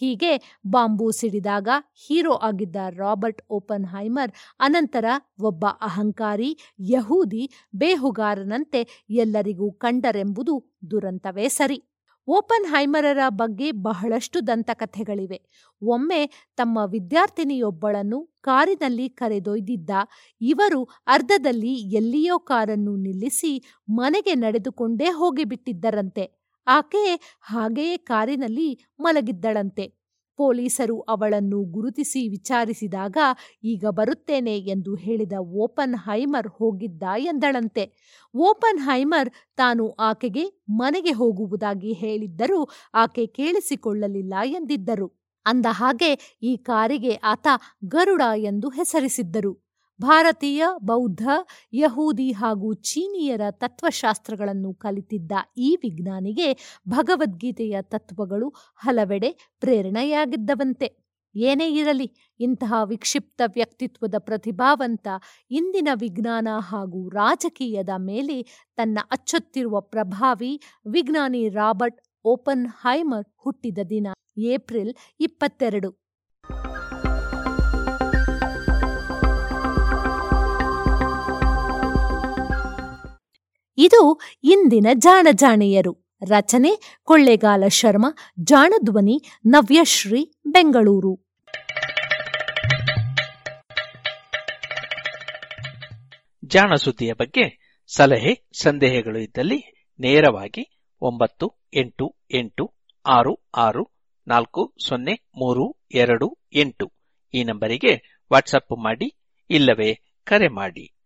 ಹೀಗೆ 0.00 0.60
ಬಾಂಬು 0.66 1.10
ಸಿಡಿದಾಗ 1.10 1.68
ಹೀರೋ 2.06 2.34
ಆಗಿದ್ದ 2.34 2.76
ರಾಬರ್ಟ್ 2.96 3.42
ಓಪನ್ 3.50 3.86
ಹೈಮರ್ 3.86 4.32
ಅನಂತರ 4.60 5.04
ಒಬ್ಬ 5.40 5.64
ಅಹಂಕಾರಿ, 5.66 6.50
ಯಹೂದಿ, 6.90 7.44
ಬೇಹುಗಾರನಂತೆ 7.76 9.08
ಎಲ್ಲರಿಗೂ 9.10 9.72
ಕಂಡರೆಂಬುದು 9.72 10.54
ದುರಂತವೇ 10.90 11.48
ಸರಿ. 11.48 11.91
ಓಪನ್ 12.28 12.66
ಹೈಮರರ 12.66 13.18
ಬಗ್ಗೆ 13.28 13.72
ಬಹಳಷ್ಟು 13.72 14.46
ದಂತಕಥೆಗಳಿವೆ. 14.46 15.38
ಒಮ್ಮೆ 15.82 16.20
ತಮ್ಮ 16.56 16.78
ವಿದ್ಯಾರ್ಥಿನಿಯೊಬ್ಬಳನ್ನು 16.90 18.18
ಕಾರಿನಲ್ಲಿ 18.40 19.08
ಕರೆದೊಯ್ದಿದ್ದ 19.08 19.90
ಇವರು 20.40 20.84
ಅರ್ಧದಲ್ಲಿ 21.06 21.74
ಎಲ್ಲಿಯೋ 21.96 22.38
ಕಾರನ್ನು 22.38 22.96
ನಿಲ್ಲಿಸಿ 22.96 23.52
ಮನೆಗೆ 23.88 24.34
ನಡೆದುಕೊಂಡೇ 24.34 25.06
ಹೋಗಿಬಿಟ್ಟಿದ್ದರಂತೆ. 25.06 26.24
ಆಕೆ 26.66 27.04
ಹಾಗೆಯೇ 27.40 27.96
ಕಾರಿನಲ್ಲಿ 27.96 28.68
ಮಲಗಿದ್ದಳಂತೆ. 29.00 30.01
ಪೊಲೀಸರು 30.42 31.00
ಅವಳನ್ನು 31.00 31.58
ಗುರುತಿಸಿ 31.62 32.28
ವಿಚಾರಿಸಿದಾಗ, 32.28 33.16
ಈಗ 33.64 33.84
ಬರುತ್ತೇನೆ 33.90 34.58
ಎಂದು 34.58 34.94
ಹೇಳಿದ 34.96 35.32
ಓಪನ್ 35.62 35.96
ಹೈಮರ್ 35.96 36.48
ಹೋಗಿದ್ದ 36.48 37.02
ಎಂದಳಂತೆ. 37.18 37.84
ಓಪನ್ 38.34 38.80
ಹೈಮರ್ 38.80 39.30
ತಾನು 39.56 39.86
ಆಕೆಗೆ 40.00 40.44
ಮನೆಗೆ 40.70 41.12
ಹೋಗುವುದಾಗಿ 41.12 41.92
ಹೇಳಿದ್ದರೂ 41.92 42.60
ಆಕೆ 42.94 43.26
ಕೇಳಿಸಿಕೊಳ್ಳಲಿಲ್ಲ 43.26 44.34
ಎಂದಿದ್ದರು. 44.44 45.08
ಅಂದ 45.46 45.66
ಹಾಗೆ 45.70 46.10
ಈ 46.42 46.56
ಕಾರಿಗೆ 46.56 47.14
ಆತ 47.24 47.46
ಗರುಡ 47.88 48.22
ಎಂದು 48.36 48.68
ಹೆಸರಿಸಿದ್ದರು. 48.68 49.52
ಭಾರತೀಯ 50.00 50.64
ಬೌದ್ಧ, 50.82 51.28
ಯಹೂದಿ 51.72 52.32
ಹಾಗೂ 52.32 52.74
ಚೀನಿಯರ 52.74 53.40
ತತ್ವಶಾಸ್ತ್ರಗಳನ್ನು 53.50 54.74
ಕಲಿತಿದ್ದ 54.74 55.32
ಈ 55.56 55.76
ವಿಜ್ಞಾನಿಗೆ 55.82 56.78
ಭಗವದ್ಗೀತೆಯ 56.88 57.76
ತತ್ವಗಳು 57.82 58.48
ಹಲವೆಡೆ 58.76 59.52
ಪ್ರೇರಣೆಯಾಗಿದ್ದವಂತೆ. 59.60 61.02
ಏನೇ 61.36 61.70
ಇರಲಿ, 61.70 62.36
ಇಂತಹ 62.40 62.74
ವಿಕ್ಷಿಪ್ತ 62.84 63.42
ವ್ಯಕ್ತಿತ್ವದ 63.46 64.14
ಪ್ರತಿಭಾವಂತ 64.18 65.08
ಇಂದಿನ 65.50 65.88
ವಿಜ್ಞಾನ 65.94 66.48
ಹಾಗೂ 66.58 67.08
ರಾಜಕೀಯದ 67.08 67.88
ಮೇಲೆ 67.98 68.68
ತನ್ನ 68.76 68.98
ಅಚ್ಚೊತ್ತಿರುವ 69.10 69.80
ಪ್ರಭಾವಿ 69.80 70.60
ವಿಜ್ಞಾನಿ 70.86 71.48
ರಾಬರ್ಟ್ 71.48 72.00
ಓಪನ್ 72.24 72.66
ಹೈಮರ್ 72.66 73.26
ಹುಟ್ಟಿದ 73.36 73.78
ದಿನ 73.90 74.06
ಏಪ್ರಿಲ್ 74.38 74.94
ಇಪ್ಪತ್ತೆರಡು. 75.20 76.01
ಇದು 83.76 84.20
ಇಂದಿನ 84.44 84.86
ಜಾಣಜಾಣೆಯರು 84.94 86.16
ರಚನೆ 86.28 87.00
ಕೊಳ್ಳೇಗಾಲ 87.04 87.64
ಶರ್ಮಾ 87.68 88.16
ಜಾಣಧ್ವನಿ 88.42 89.20
ನವ್ಯಶ್ರೀ 89.46 90.32
ಬೆಂಗಳೂರು. 90.46 91.32
ಜಾಣ 96.44 96.74
ಸುದ್ದಿಯ 96.74 97.12
ಬಗ್ಗೆ 97.12 97.76
ಸಲಹೆ, 97.86 98.48
ಸಂದೇಹಗಳು 98.62 99.18
ಇದ್ದಲ್ಲಿ 99.18 99.88
ನೇರವಾಗಿ 100.00 100.86
ಒಂಬತ್ತು, 101.00 101.68
ಎಂಟು 101.74 102.16
ಎಂಟು, 102.34 102.74
ಆರು 103.06 103.48
ಆರು, 103.54 103.90
ನಾಲ್ಕು, 104.28 104.74
ಸೊನ್ನೆ, 104.88 105.12
ಮೂರು, 105.12 105.86
ಎರಡು, 105.94 106.38
ಎಂಟು 106.52 106.92
ಈ 107.34 107.44
ನಂಬರಿಗೆ 107.44 108.22
ವಾಟ್ಸಪ್ 108.32 108.84
ಮಾಡಿ 108.84 109.20
ಇಲ್ಲವೇ 109.50 110.20
ಕರೆ 110.24 110.48
ಮಾಡಿ. 110.48 111.01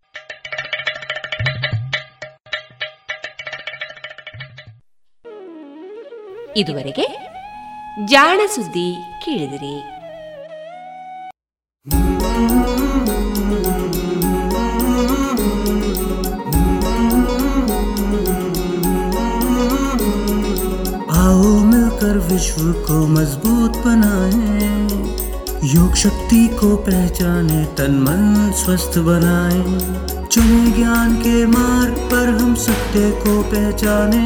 ಇದುವರೆಗೆ 6.61 7.07
ಜಾಣ 8.11 8.39
ಸುದ್ದಿ 8.56 8.89
ಕೇಳಿದಿರಿ 9.23 9.76
आओ 21.22 21.49
मिलकर 21.64 22.18
विश्व 22.27 22.61
को 22.85 22.95
मजबूत 23.07 23.77
बनाए 23.85 24.49
योग 25.68 25.95
शक्ति 25.95 26.48
को 26.60 26.76
पहचाने 26.88 27.64
तन 27.77 27.95
मन 27.99 28.23
स्वस्थ 28.56 28.98
बनाए 29.07 29.61
चुने 30.27 30.72
ज्ञान 30.72 31.15
के 31.18 31.45
मार्ग 31.48 31.98
पर 32.11 32.30
हम 32.39 32.53
सत्य 32.57 33.11
को 33.23 33.41
पहचाने 33.52 34.26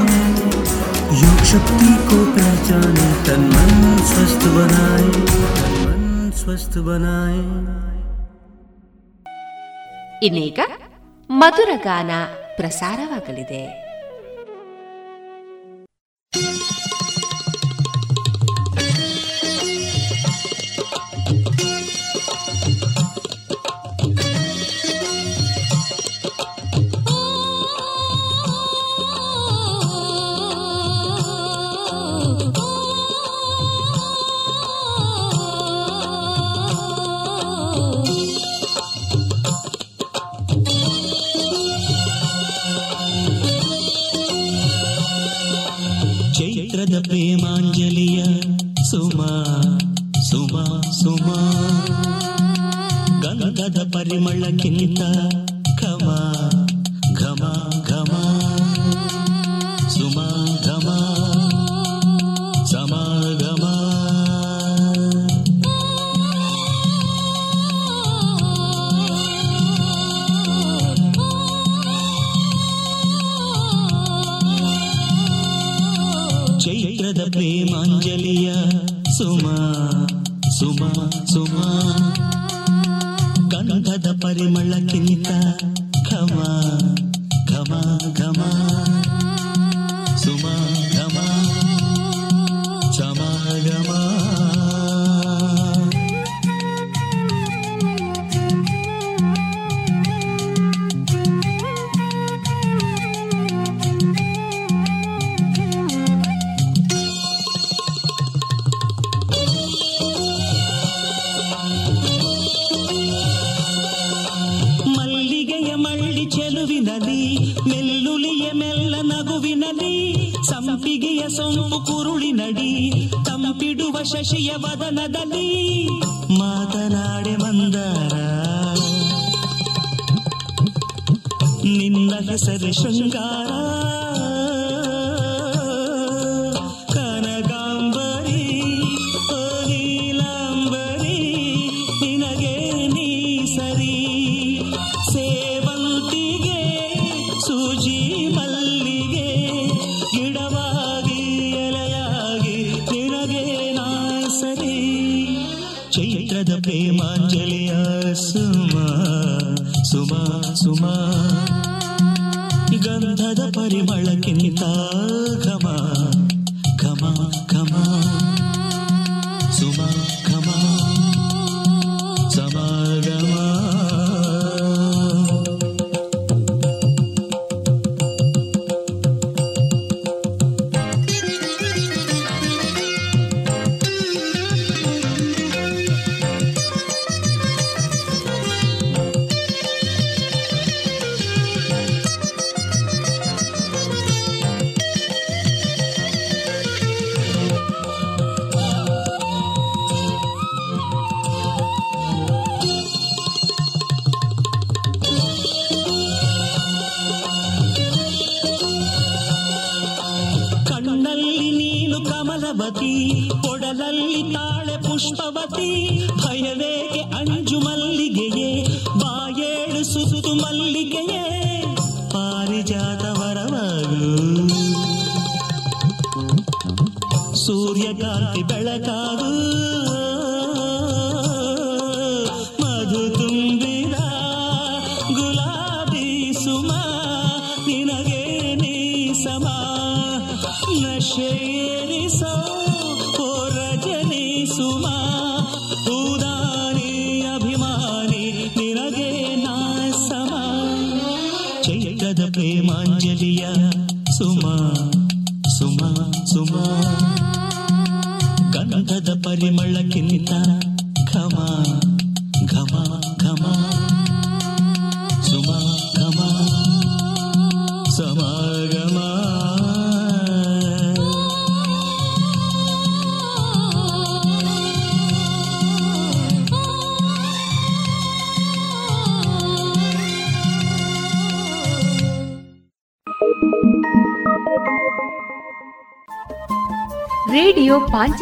योग 1.16 1.40
शक्ति 1.44 1.90
को 2.08 2.18
पहचाने 2.36 3.08
तन 3.26 3.42
मन 3.52 3.72
स्वस्थ 4.10 4.42
बनाए 4.56 5.08
तन 5.52 5.74
मन 5.84 6.02
स्वस्थ 6.40 6.74
बनाए 6.88 7.40
ಇನ್ನೀಗ 10.26 10.60
ಮಧುರ 11.30 11.70
ಗಾನ 11.84 12.10
ಪ್ರಸಾರವಾಗಲಿದೆ 12.58 13.62
ಗಂಧದ 83.71 84.07
ಪರಿಮಳಕ್ಕಿಂತ 84.23 85.20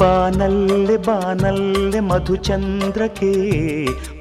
ಬಾನಲ್ಲೆ 0.00 0.96
ಬಾನಲ್ಲೆ 0.96 2.00
ಮಧುಚಂದ್ರಕ್ಕೆ 2.00 3.32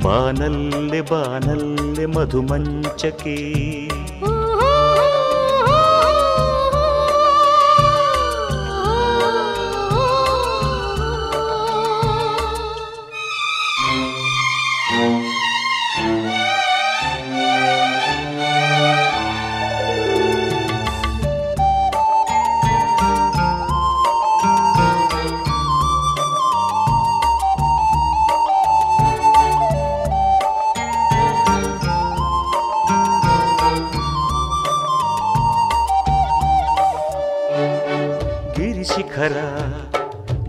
ಬಾನಲ್ಲೆ 0.04 1.02
ಬಾನಲ್ಲೆ 1.02 2.06
ಮಧುಮಂಚಕ್ಕೆ 2.06 3.36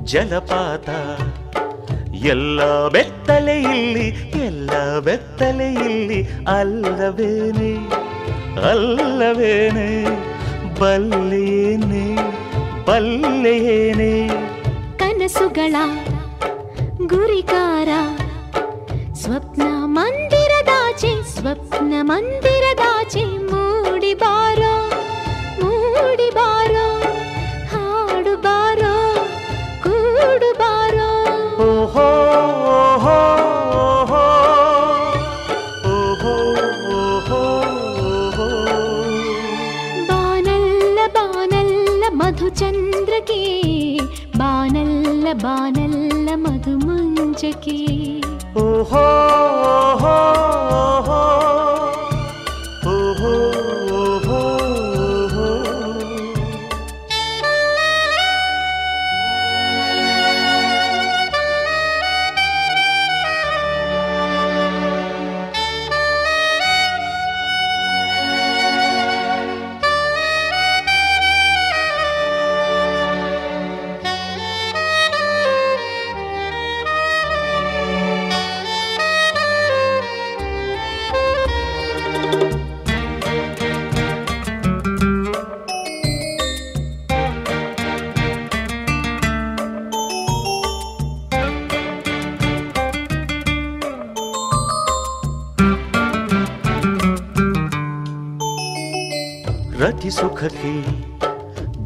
ಜಲಪಾತ. 0.09 0.89
ಎಲ್ಲ 2.25 2.89
ಬೆತ್ತಲೆ 2.89 3.63
ಇಲ್ಲಿ 3.63 4.09
ಎಲ್ಲ 4.45 4.99
ಬೆತ್ತಲೆ 4.99 5.75
ಇಲ್ಲಿ 5.75 6.29
ಅಲ್ಲವೇನೆ 6.49 7.73
ಅಲ್ಲವೇನೆ 8.69 10.05
ಬಲ್ಲೇನೆ 10.81 12.17
ಬಲ್ಲೆಯೇ 12.85 13.88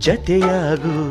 ಜತೆಯಾಗು. 0.05 1.02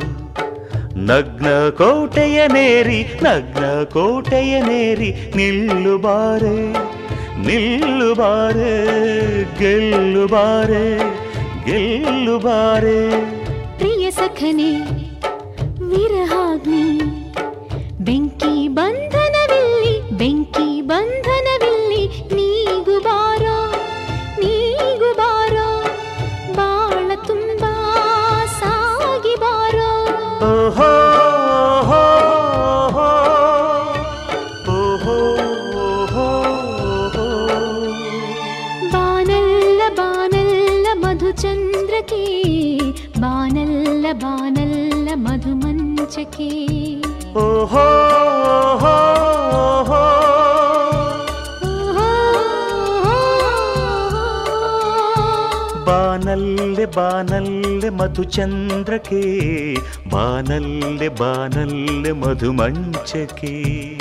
बानल 55.86 56.86
ओहो 56.86 57.90
मधुचंद्र 57.94 58.98
के। 58.98 59.76
बानल 60.08 61.10
बानल 61.10 62.14
मधुमंच 62.14 63.14
के। 63.16 64.01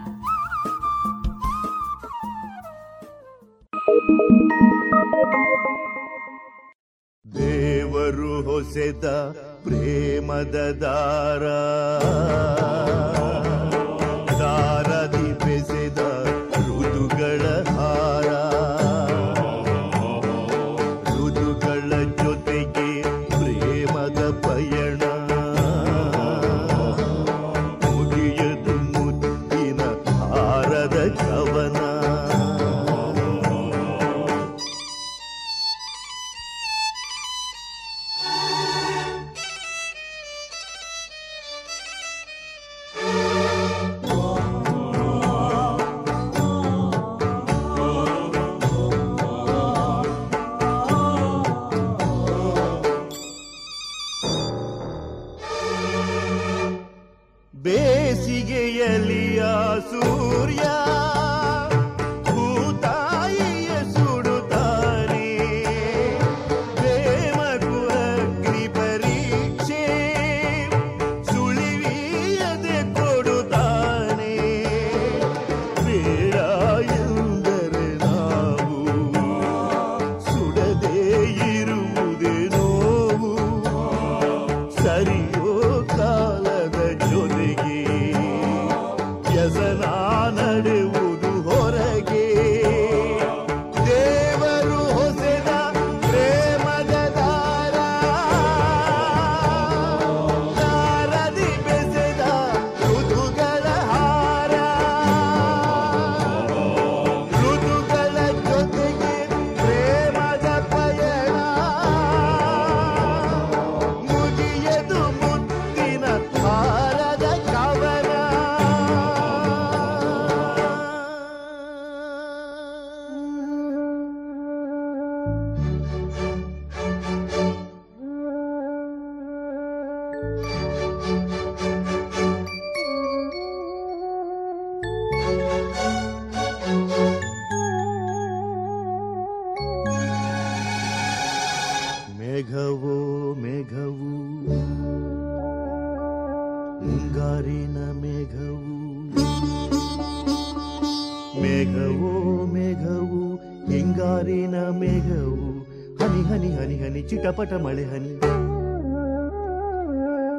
ಹನಿ 157.30 157.30
ಚಿಟಪಟ 157.30 157.52
ಮಳೆ 157.64 157.82
ಹನಿ 157.90 158.12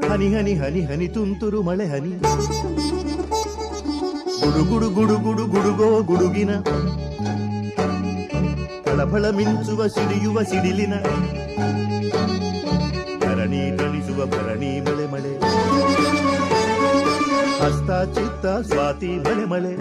ಹನಿ 0.09 0.27
ಹನಿ 0.33 0.53
ಹನಿ 0.61 0.81
ಹನಿ 0.89 1.07
ತುಂತುರು 1.15 1.59
ಮಳೆ 1.67 1.85
ಹನಿ 1.91 2.11
ಗುಡು 4.41 4.63
ಗುಡು 4.65 4.87
ಗುಡು 4.97 5.15
ಗುಡು 5.25 5.43
ಗುಡುಗೋ 5.53 5.87
ಗುಡುಗಿನ 6.09 6.51
ಫಳಫಳ 8.85 9.25
ಮಿಂಚುವ 9.37 9.87
ಸಿಡಿಯುವ 9.95 10.43
ಸಿಡಿಲಿನ 10.43 10.95
ಭರಣಿ 13.23 13.63
ತಣಿಸುವ 13.79 14.19
ಭರಣಿ 14.35 14.71
ಮಳೆ 14.87 15.07
ಮಳೆ 15.13 15.33
ಹಸ್ತ 17.61 17.91
ಚಿತ್ತ 18.15 18.45
ಸ್ವಾತಿ 18.69 19.13
ಮಳೆ 19.25 19.45
ಮಳೆ 19.45 19.73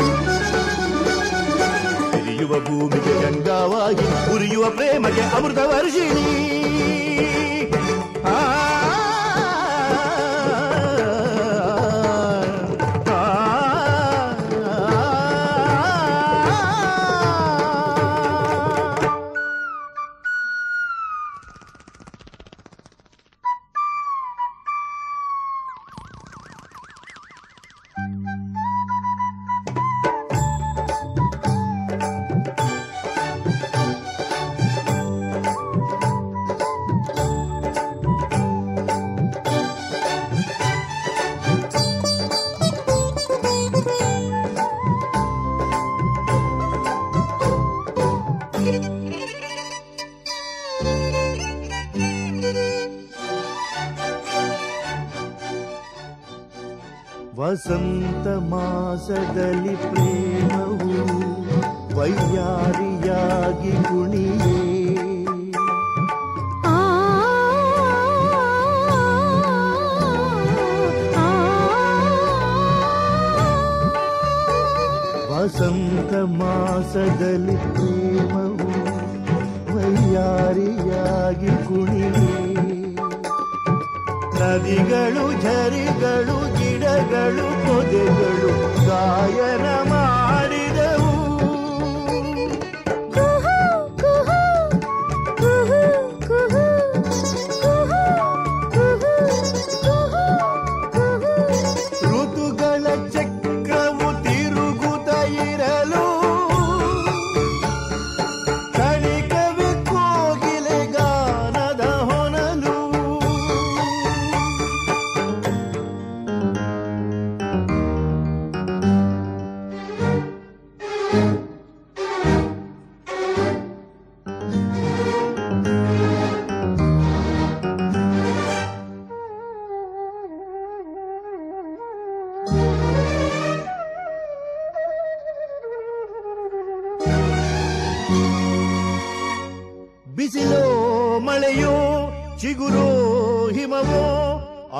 ಹಿರಿಯುವ 2.40 2.60
ಭೂಮಿಗೆ 2.60 3.22
ಗಂಗಾವಾಗಿ 3.22 4.06
ಉರಿಯುವ 4.34 4.70
ಪ್ರೇಮಗೆ 4.70 5.24
ಅಮೃತ 5.36 5.58
ವರ್ಷಿಣಿ 5.66 6.28
ಆ, 8.26 8.36
ಆ, 8.62 8.69
ವಸಂತ 57.50 58.26
ಮಾಸದಲ್ಲಿ 58.50 59.74
ಪ್ರೇಮವು 59.84 60.09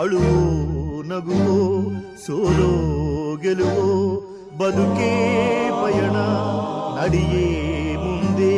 ಅಳುವೋ 0.02 1.02
ನಗುವೋ 1.02 1.57
ಸೋಲೋ 2.26 2.72
ಗೆಲುವೋ 3.36 3.88
ಬದುಕೇ 4.57 5.11
ಪಯಣ 5.82 6.15
ನಡಿಯೇ 6.98 7.45
ಮುಂದೆ 7.95 8.56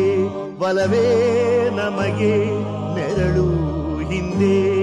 ಬಲವೇ 0.59 1.07
ನಮಗೆ 1.75 2.35
ನೆರಳು 2.95 3.47
ಹಿಂದೆ. 4.03 4.82